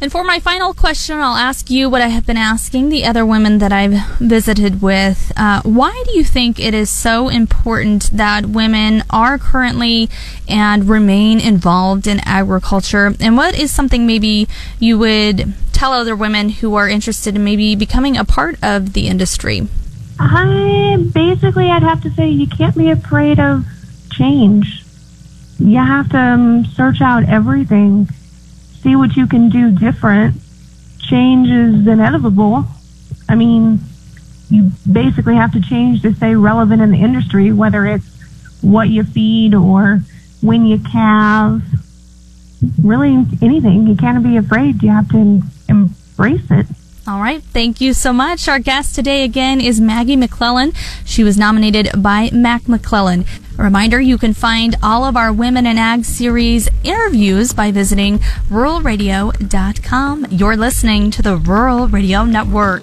And 0.00 0.12
for 0.12 0.22
my 0.22 0.38
final 0.38 0.74
question, 0.74 1.18
I'll 1.18 1.36
ask 1.36 1.70
you 1.70 1.90
what 1.90 2.02
I 2.02 2.08
have 2.08 2.24
been 2.24 2.36
asking 2.36 2.88
the 2.88 3.04
other 3.04 3.26
women 3.26 3.58
that 3.58 3.72
I've 3.72 4.06
visited 4.18 4.80
with. 4.80 5.32
Uh, 5.36 5.60
why 5.64 6.04
do 6.06 6.16
you 6.16 6.22
think 6.22 6.60
it 6.60 6.72
is 6.72 6.90
so 6.90 7.28
important 7.28 8.10
that 8.12 8.46
women 8.46 9.02
are 9.10 9.38
currently 9.38 10.08
and 10.48 10.88
remain 10.88 11.40
involved 11.40 12.06
in 12.06 12.20
agriculture? 12.20 13.14
And 13.18 13.36
what 13.36 13.58
is 13.58 13.72
something 13.72 14.06
maybe 14.06 14.46
you 14.78 14.96
would 14.98 15.54
tell 15.72 15.92
other 15.92 16.14
women 16.14 16.50
who 16.50 16.76
are 16.76 16.88
interested 16.88 17.34
in 17.34 17.42
maybe 17.42 17.74
becoming 17.74 18.16
a 18.16 18.24
part 18.24 18.56
of 18.62 18.92
the 18.92 19.08
industry? 19.08 19.66
I 20.20 20.96
basically, 21.12 21.70
I'd 21.70 21.82
have 21.82 22.02
to 22.02 22.10
say 22.10 22.28
you 22.28 22.46
can't 22.46 22.76
be 22.76 22.90
afraid 22.90 23.40
of 23.40 23.64
change 24.12 24.83
you 25.58 25.78
have 25.78 26.10
to 26.10 26.18
um, 26.18 26.64
search 26.64 27.00
out 27.00 27.24
everything, 27.24 28.08
see 28.80 28.96
what 28.96 29.16
you 29.16 29.26
can 29.26 29.48
do 29.48 29.70
different. 29.70 30.36
Change 30.98 31.48
is 31.48 31.86
inevitable. 31.86 32.64
I 33.28 33.34
mean, 33.34 33.80
you 34.50 34.70
basically 34.90 35.36
have 35.36 35.52
to 35.52 35.60
change 35.60 36.02
to 36.02 36.14
stay 36.14 36.34
relevant 36.34 36.82
in 36.82 36.90
the 36.90 37.02
industry, 37.02 37.52
whether 37.52 37.86
it's 37.86 38.06
what 38.60 38.88
you 38.88 39.04
feed 39.04 39.54
or 39.54 40.00
when 40.40 40.66
you 40.66 40.78
calve, 40.78 41.62
really 42.82 43.26
anything. 43.42 43.86
You 43.86 43.96
can't 43.96 44.22
be 44.22 44.36
afraid. 44.36 44.82
You 44.82 44.90
have 44.90 45.08
to 45.10 45.42
embrace 45.68 46.50
it. 46.50 46.66
All 47.06 47.20
right. 47.20 47.42
Thank 47.42 47.82
you 47.82 47.92
so 47.92 48.14
much. 48.14 48.48
Our 48.48 48.58
guest 48.58 48.94
today 48.94 49.24
again 49.24 49.60
is 49.60 49.78
Maggie 49.78 50.16
McClellan. 50.16 50.72
She 51.04 51.22
was 51.22 51.36
nominated 51.36 51.90
by 52.02 52.30
Mac 52.32 52.66
McClellan. 52.66 53.26
A 53.58 53.62
reminder, 53.62 54.00
you 54.00 54.16
can 54.16 54.32
find 54.32 54.74
all 54.82 55.04
of 55.04 55.14
our 55.14 55.30
Women 55.30 55.66
in 55.66 55.76
Ag 55.76 56.06
series 56.06 56.68
interviews 56.82 57.52
by 57.52 57.70
visiting 57.70 58.18
ruralradio.com. 58.48 60.26
You're 60.30 60.56
listening 60.56 61.10
to 61.10 61.20
the 61.20 61.36
Rural 61.36 61.88
Radio 61.88 62.24
Network. 62.24 62.82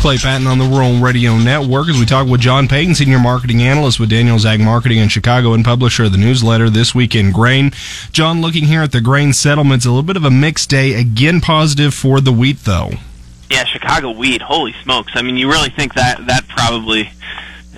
Clay 0.00 0.16
Patton 0.16 0.46
on 0.46 0.56
the 0.56 0.64
Rural 0.64 0.98
Radio 0.98 1.36
Network 1.36 1.90
as 1.90 1.98
we 1.98 2.06
talk 2.06 2.26
with 2.26 2.40
John 2.40 2.66
Payne, 2.68 2.94
Senior 2.94 3.18
Marketing 3.18 3.60
Analyst 3.60 4.00
with 4.00 4.08
Daniels 4.08 4.46
Ag 4.46 4.58
Marketing 4.58 4.96
in 4.96 5.10
Chicago 5.10 5.52
and 5.52 5.62
publisher 5.62 6.04
of 6.04 6.12
the 6.12 6.16
newsletter 6.16 6.70
This 6.70 6.94
Week 6.94 7.14
in 7.14 7.32
Grain. 7.32 7.70
John, 8.10 8.40
looking 8.40 8.64
here 8.64 8.80
at 8.80 8.92
the 8.92 9.02
grain 9.02 9.34
settlements, 9.34 9.84
a 9.84 9.90
little 9.90 10.02
bit 10.02 10.16
of 10.16 10.24
a 10.24 10.30
mixed 10.30 10.70
day. 10.70 10.94
Again, 10.94 11.42
positive 11.42 11.92
for 11.92 12.22
the 12.22 12.32
wheat, 12.32 12.60
though. 12.60 12.92
Yeah, 13.50 13.64
Chicago 13.64 14.12
wheat. 14.12 14.40
Holy 14.40 14.72
smokes! 14.82 15.12
I 15.16 15.20
mean, 15.20 15.36
you 15.36 15.50
really 15.50 15.68
think 15.68 15.92
that 15.92 16.26
that 16.28 16.48
probably 16.48 17.12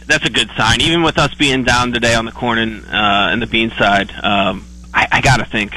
that's 0.07 0.25
a 0.25 0.31
good 0.31 0.49
sign. 0.57 0.81
Even 0.81 1.03
with 1.03 1.19
us 1.19 1.35
being 1.35 1.65
down 1.65 1.91
today 1.91 2.15
on 2.15 2.25
the 2.25 2.33
corn 2.33 2.59
and 2.59 2.85
uh, 2.87 3.31
and 3.33 3.43
the 3.43 3.49
bean 3.49 3.71
side, 3.71 4.13
um, 4.23 4.65
I, 4.95 5.09
I 5.11 5.21
got 5.23 5.39
to 5.39 5.45
think 5.45 5.75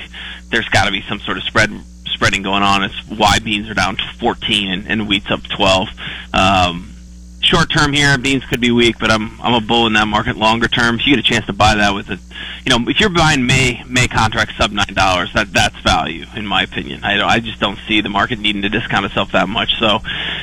there's 0.52 0.70
got 0.70 0.86
to 0.86 0.92
be 0.92 1.02
some 1.10 1.20
sort 1.22 1.38
of 1.38 1.44
spread 1.44 1.72
spreading 2.16 2.42
going 2.42 2.64
on. 2.64 2.84
It's 2.84 2.96
why 3.08 3.40
beans 3.40 3.70
are 3.70 3.74
down 3.74 3.98
14 4.20 4.72
and, 4.72 4.88
and 4.88 5.08
wheat's 5.08 5.30
up 5.30 5.44
12. 5.44 5.90
Um, 6.34 6.96
short 7.42 7.70
term 7.70 7.94
here, 7.94 8.18
beans 8.18 8.44
could 8.46 8.60
be 8.60 8.72
weak, 8.72 8.98
but 9.00 9.12
I'm 9.12 9.40
I'm 9.40 9.54
a 9.54 9.62
bull 9.62 9.88
in 9.88 9.94
that 9.94 10.08
market. 10.08 10.36
Longer 10.36 10.68
term, 10.68 10.96
if 10.96 11.06
you 11.06 11.16
get 11.16 11.26
a 11.26 11.30
chance 11.30 11.46
to 11.46 11.54
buy 11.54 11.76
that 11.76 11.94
with 11.94 12.10
it, 12.10 12.20
you 12.66 12.76
know, 12.76 12.90
if 12.90 13.00
you're 13.00 13.10
buying 13.10 13.46
May 13.46 13.84
May 13.88 14.08
contracts 14.08 14.56
sub 14.58 14.72
nine 14.72 14.94
dollars, 14.94 15.32
that 15.34 15.54
that's 15.54 15.80
value 15.82 16.26
in 16.36 16.46
my 16.48 16.64
opinion. 16.64 17.04
I 17.04 17.18
don't, 17.18 17.30
I 17.30 17.40
just 17.40 17.60
don't 17.60 17.80
see 17.88 18.02
the 18.02 18.10
market 18.10 18.40
needing 18.40 18.64
to 18.64 18.70
discount 18.70 19.06
itself 19.06 19.32
that 19.34 19.48
much. 19.48 19.70
So, 19.80 20.00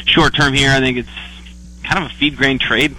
short 0.07 0.35
term 0.35 0.55
here, 0.55 0.71
I 0.71 0.81
think 0.81 0.99
it's 0.99 1.83
kind 1.83 2.05
of 2.05 2.11
a 2.11 2.15
feed 2.15 2.37
grain 2.37 2.59
trade. 2.59 2.97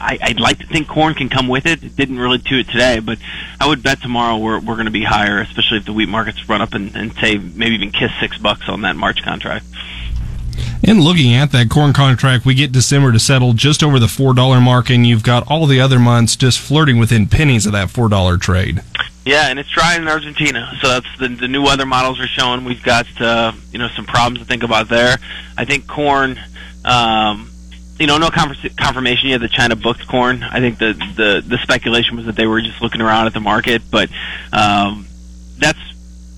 I, 0.00 0.18
I'd 0.22 0.40
like 0.40 0.58
to 0.58 0.66
think 0.66 0.88
corn 0.88 1.14
can 1.14 1.28
come 1.28 1.48
with 1.48 1.66
it. 1.66 1.82
It 1.82 1.96
didn't 1.96 2.18
really 2.18 2.38
do 2.38 2.58
it 2.58 2.68
today, 2.68 3.00
but 3.00 3.18
I 3.60 3.66
would 3.66 3.82
bet 3.82 4.00
tomorrow 4.00 4.36
we're 4.38 4.60
we're 4.60 4.74
going 4.74 4.86
to 4.86 4.92
be 4.92 5.04
higher, 5.04 5.40
especially 5.40 5.78
if 5.78 5.84
the 5.84 5.92
wheat 5.92 6.08
markets 6.08 6.48
run 6.48 6.62
up 6.62 6.74
and, 6.74 6.94
and 6.96 7.12
say 7.14 7.38
maybe 7.38 7.74
even 7.74 7.90
kiss 7.90 8.10
six 8.20 8.38
bucks 8.38 8.68
on 8.68 8.82
that 8.82 8.96
March 8.96 9.22
contract. 9.22 9.66
And 10.82 11.00
looking 11.00 11.34
at 11.34 11.50
that 11.52 11.70
corn 11.70 11.92
contract, 11.92 12.44
we 12.44 12.54
get 12.54 12.72
December 12.72 13.12
to 13.12 13.18
settle 13.18 13.52
just 13.52 13.82
over 13.82 13.98
the 13.98 14.06
$4 14.06 14.62
mark, 14.62 14.90
and 14.90 15.06
you've 15.06 15.24
got 15.24 15.48
all 15.50 15.66
the 15.66 15.80
other 15.80 15.98
months 15.98 16.36
just 16.36 16.58
flirting 16.60 16.98
within 16.98 17.26
pennies 17.26 17.66
of 17.66 17.72
that 17.72 17.88
$4 17.88 18.40
trade. 18.40 18.82
Yeah, 19.28 19.48
and 19.48 19.58
it's 19.58 19.68
dry 19.68 19.96
in 19.96 20.08
Argentina, 20.08 20.72
so 20.80 20.88
that's 20.88 21.18
the, 21.18 21.28
the 21.28 21.48
new 21.48 21.62
weather 21.62 21.84
models 21.84 22.18
are 22.18 22.26
showing. 22.26 22.64
We've 22.64 22.82
got 22.82 23.06
uh, 23.20 23.52
you 23.70 23.78
know 23.78 23.88
some 23.88 24.06
problems 24.06 24.38
to 24.38 24.46
think 24.46 24.62
about 24.62 24.88
there. 24.88 25.18
I 25.54 25.66
think 25.66 25.86
corn, 25.86 26.40
um, 26.82 27.47
you 27.98 28.06
know, 28.06 28.18
no 28.18 28.30
confirmation 28.30 29.30
yet 29.30 29.40
that 29.40 29.50
China 29.50 29.76
booked 29.76 30.06
corn. 30.06 30.42
I 30.42 30.60
think 30.60 30.78
the, 30.78 30.92
the 31.16 31.42
the 31.44 31.58
speculation 31.58 32.16
was 32.16 32.26
that 32.26 32.36
they 32.36 32.46
were 32.46 32.60
just 32.60 32.80
looking 32.80 33.00
around 33.00 33.26
at 33.26 33.34
the 33.34 33.40
market, 33.40 33.82
but 33.90 34.08
um, 34.52 35.06
that's 35.58 35.78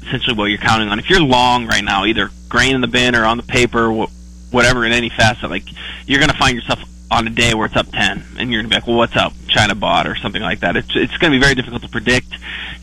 essentially 0.03 0.37
what 0.37 0.47
you're 0.47 0.59
counting 0.59 0.89
on. 0.89 0.99
If 0.99 1.11
you're 1.11 1.21
long 1.21 1.67
right 1.67 1.85
now, 1.85 2.05
either 2.05 2.31
grain 2.49 2.75
in 2.75 2.81
the 2.81 2.89
bin 2.89 3.15
or 3.15 3.25
on 3.25 3.37
the 3.37 3.43
paper, 3.43 3.93
wh- 3.93 4.53
whatever 4.53 4.85
in 4.85 4.93
any 4.93 5.11
facet, 5.11 5.51
like 5.51 5.65
you're 6.07 6.19
going 6.19 6.31
to 6.31 6.37
find 6.37 6.57
yourself 6.57 6.81
on 7.11 7.27
a 7.27 7.31
day 7.31 7.55
where 7.55 7.67
it's 7.67 7.77
up 7.77 7.91
10 7.91 8.25
and 8.39 8.51
you're 8.51 8.63
going 8.63 8.65
to 8.65 8.69
be 8.69 8.75
like, 8.75 8.87
well, 8.87 8.97
what's 8.97 9.17
up? 9.17 9.33
China 9.49 9.75
bought 9.75 10.07
or 10.07 10.17
something 10.17 10.43
like 10.43 10.61
that. 10.61 10.77
It's, 10.77 10.91
it's 10.95 11.17
going 11.19 11.33
to 11.33 11.39
be 11.39 11.43
very 11.43 11.55
difficult 11.55 11.83
to 11.83 11.89
predict. 11.89 12.29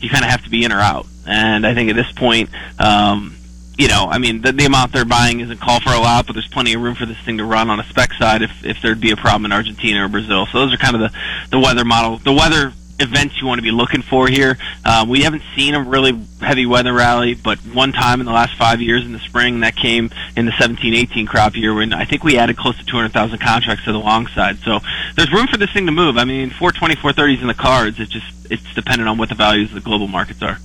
You 0.00 0.10
kind 0.10 0.24
of 0.24 0.30
have 0.30 0.44
to 0.44 0.50
be 0.50 0.64
in 0.64 0.72
or 0.72 0.80
out. 0.80 1.06
And 1.26 1.66
I 1.66 1.74
think 1.74 1.90
at 1.90 1.96
this 1.96 2.10
point, 2.12 2.50
um, 2.78 3.37
you 3.78 3.86
know, 3.86 4.08
I 4.10 4.18
mean, 4.18 4.42
the, 4.42 4.50
the 4.50 4.64
amount 4.64 4.92
they're 4.92 5.04
buying 5.04 5.38
isn't 5.38 5.60
called 5.60 5.84
for 5.84 5.92
a 5.92 6.00
lot, 6.00 6.26
but 6.26 6.32
there's 6.32 6.48
plenty 6.48 6.74
of 6.74 6.82
room 6.82 6.96
for 6.96 7.06
this 7.06 7.18
thing 7.18 7.38
to 7.38 7.44
run 7.44 7.70
on 7.70 7.78
a 7.78 7.84
spec 7.84 8.12
side 8.14 8.42
if, 8.42 8.64
if 8.64 8.82
there'd 8.82 9.00
be 9.00 9.12
a 9.12 9.16
problem 9.16 9.44
in 9.44 9.52
Argentina 9.52 10.04
or 10.04 10.08
Brazil. 10.08 10.46
So 10.46 10.58
those 10.58 10.74
are 10.74 10.76
kind 10.76 10.96
of 10.96 11.00
the, 11.00 11.18
the 11.50 11.60
weather 11.60 11.84
model, 11.84 12.18
the 12.18 12.32
weather 12.32 12.72
events 12.98 13.40
you 13.40 13.46
want 13.46 13.60
to 13.60 13.62
be 13.62 13.70
looking 13.70 14.02
for 14.02 14.26
here. 14.26 14.58
Um, 14.84 15.08
we 15.08 15.22
haven't 15.22 15.44
seen 15.54 15.74
a 15.74 15.82
really 15.82 16.20
heavy 16.40 16.66
weather 16.66 16.92
rally, 16.92 17.34
but 17.34 17.58
one 17.58 17.92
time 17.92 18.18
in 18.18 18.26
the 18.26 18.32
last 18.32 18.56
five 18.58 18.80
years 18.80 19.06
in 19.06 19.12
the 19.12 19.20
spring, 19.20 19.60
that 19.60 19.76
came 19.76 20.10
in 20.36 20.46
the 20.46 20.52
17-18 20.52 21.28
crop 21.28 21.54
year 21.54 21.72
when 21.72 21.92
I 21.92 22.04
think 22.04 22.24
we 22.24 22.36
added 22.36 22.56
close 22.56 22.76
to 22.78 22.84
200,000 22.84 23.38
contracts 23.38 23.84
to 23.84 23.92
the 23.92 23.98
long 23.98 24.26
side. 24.28 24.58
So 24.64 24.80
there's 25.14 25.32
room 25.32 25.46
for 25.46 25.56
this 25.56 25.72
thing 25.72 25.86
to 25.86 25.92
move. 25.92 26.18
I 26.18 26.24
mean, 26.24 26.50
420, 26.50 26.96
430s 26.96 27.40
in 27.42 27.46
the 27.46 27.54
cards. 27.54 28.00
It's 28.00 28.10
just 28.10 28.50
it's 28.50 28.74
dependent 28.74 29.08
on 29.08 29.18
what 29.18 29.28
the 29.28 29.36
values 29.36 29.68
of 29.68 29.76
the 29.76 29.80
global 29.80 30.08
markets 30.08 30.42
are. 30.42 30.58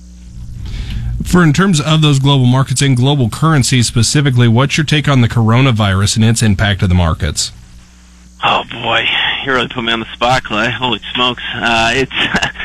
For 1.24 1.42
in 1.42 1.52
terms 1.52 1.80
of 1.80 2.00
those 2.00 2.20
global 2.20 2.46
markets 2.46 2.80
and 2.80 2.96
global 2.96 3.28
currencies 3.28 3.88
specifically, 3.88 4.46
what's 4.46 4.76
your 4.76 4.84
take 4.84 5.08
on 5.08 5.20
the 5.20 5.28
coronavirus 5.28 6.16
and 6.16 6.24
its 6.24 6.42
impact 6.42 6.80
to 6.80 6.86
the 6.86 6.94
markets? 6.94 7.50
Oh 8.44 8.62
boy, 8.70 9.04
you 9.44 9.52
really 9.52 9.68
put 9.68 9.82
me 9.82 9.92
on 9.92 10.00
the 10.00 10.12
spot, 10.12 10.44
Clay. 10.44 10.70
Holy 10.70 11.00
smokes! 11.14 11.42
Uh, 11.54 11.92
it's 11.94 12.12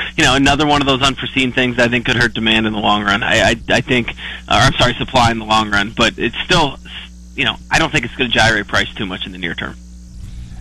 you 0.17 0.23
know 0.23 0.35
another 0.35 0.67
one 0.67 0.81
of 0.81 0.87
those 0.87 1.01
unforeseen 1.01 1.51
things 1.51 1.79
I 1.79 1.87
think 1.87 2.05
could 2.05 2.17
hurt 2.17 2.33
demand 2.33 2.67
in 2.67 2.73
the 2.73 2.79
long 2.79 3.03
run. 3.03 3.23
I 3.23 3.39
I, 3.51 3.55
I 3.69 3.81
think, 3.81 4.09
or 4.09 4.13
I'm 4.49 4.73
sorry, 4.73 4.93
supply 4.95 5.31
in 5.31 5.39
the 5.39 5.45
long 5.45 5.71
run. 5.71 5.93
But 5.95 6.19
it's 6.19 6.37
still, 6.43 6.77
you 7.35 7.45
know, 7.45 7.55
I 7.71 7.79
don't 7.79 7.91
think 7.91 8.05
it's 8.05 8.15
going 8.15 8.29
to 8.29 8.37
gyrate 8.37 8.67
price 8.67 8.93
too 8.93 9.05
much 9.05 9.25
in 9.25 9.31
the 9.31 9.37
near 9.37 9.55
term. 9.55 9.75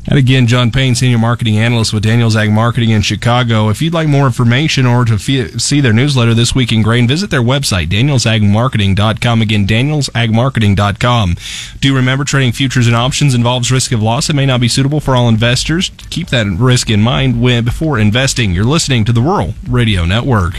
And 0.08 0.18
again, 0.18 0.46
John 0.46 0.70
Payne, 0.70 0.94
Senior 0.94 1.18
Marketing 1.18 1.58
Analyst 1.58 1.92
with 1.92 2.02
Daniels 2.02 2.34
Ag 2.34 2.50
Marketing 2.50 2.90
in 2.90 3.02
Chicago. 3.02 3.68
If 3.68 3.82
you'd 3.82 3.92
like 3.92 4.08
more 4.08 4.24
information 4.24 4.86
or 4.86 5.04
to 5.04 5.18
see 5.18 5.80
their 5.82 5.92
newsletter 5.92 6.32
this 6.32 6.54
week 6.54 6.72
in 6.72 6.82
grain, 6.82 7.06
visit 7.06 7.28
their 7.28 7.42
website, 7.42 7.88
danielsagmarketing.com. 7.88 9.42
Again, 9.42 9.66
danielsagmarketing.com. 9.66 11.36
Do 11.80 11.94
remember 11.94 12.24
trading 12.24 12.52
futures 12.52 12.86
and 12.86 12.96
options 12.96 13.34
involves 13.34 13.70
risk 13.70 13.92
of 13.92 14.02
loss. 14.02 14.30
It 14.30 14.36
may 14.36 14.46
not 14.46 14.62
be 14.62 14.68
suitable 14.68 15.00
for 15.00 15.14
all 15.14 15.28
investors. 15.28 15.90
Keep 16.08 16.28
that 16.28 16.46
risk 16.46 16.88
in 16.88 17.02
mind 17.02 17.42
when, 17.42 17.64
before 17.64 17.98
investing. 17.98 18.52
You're 18.52 18.64
listening 18.64 19.04
to 19.04 19.12
the 19.12 19.20
Rural 19.20 19.52
Radio 19.68 20.06
Network. 20.06 20.54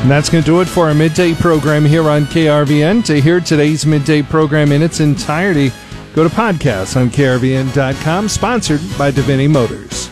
And 0.00 0.08
that's 0.08 0.30
going 0.30 0.44
to 0.44 0.46
do 0.46 0.60
it 0.60 0.68
for 0.68 0.86
our 0.86 0.94
midday 0.94 1.34
program 1.34 1.84
here 1.84 2.08
on 2.08 2.24
KRVN. 2.26 3.04
To 3.06 3.20
hear 3.20 3.40
today's 3.40 3.84
midday 3.84 4.22
program 4.22 4.70
in 4.70 4.80
its 4.80 5.00
entirety, 5.00 5.72
go 6.14 6.26
to 6.26 6.32
podcasts 6.34 6.96
on 6.96 7.10
KRVN.com, 7.10 8.28
sponsored 8.28 8.80
by 8.96 9.10
Davini 9.10 9.50
Motors. 9.50 10.08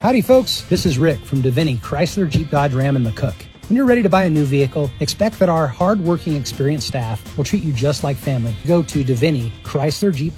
Howdy, 0.00 0.22
folks. 0.22 0.62
This 0.62 0.86
is 0.86 0.98
Rick 0.98 1.20
from 1.20 1.42
Davini 1.42 1.78
Chrysler 1.78 2.26
Jeep 2.30 2.48
Dodge 2.48 2.74
Ram 2.74 2.96
and 2.96 3.04
McCook. 3.04 3.34
When 3.68 3.76
you're 3.76 3.86
ready 3.86 4.02
to 4.02 4.08
buy 4.08 4.24
a 4.24 4.30
new 4.30 4.44
vehicle, 4.44 4.90
expect 5.00 5.38
that 5.40 5.48
our 5.48 5.66
hardworking, 5.66 6.36
experienced 6.36 6.86
staff 6.86 7.36
will 7.36 7.44
treat 7.44 7.62
you 7.62 7.72
just 7.72 8.02
like 8.02 8.16
family. 8.16 8.54
Go 8.66 8.82
to 8.82 9.04
Davini 9.04 9.52
Chrysler 9.62 10.14
Jeep 10.14 10.34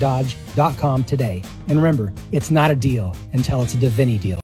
today. 1.07 1.43
And 1.69 1.77
remember, 1.79 2.13
it's 2.33 2.51
not 2.51 2.71
a 2.71 2.75
deal 2.75 3.15
until 3.35 3.63
it's 3.63 3.75
a 3.75 3.77
Davini 3.77 4.21
deal. 4.21 4.41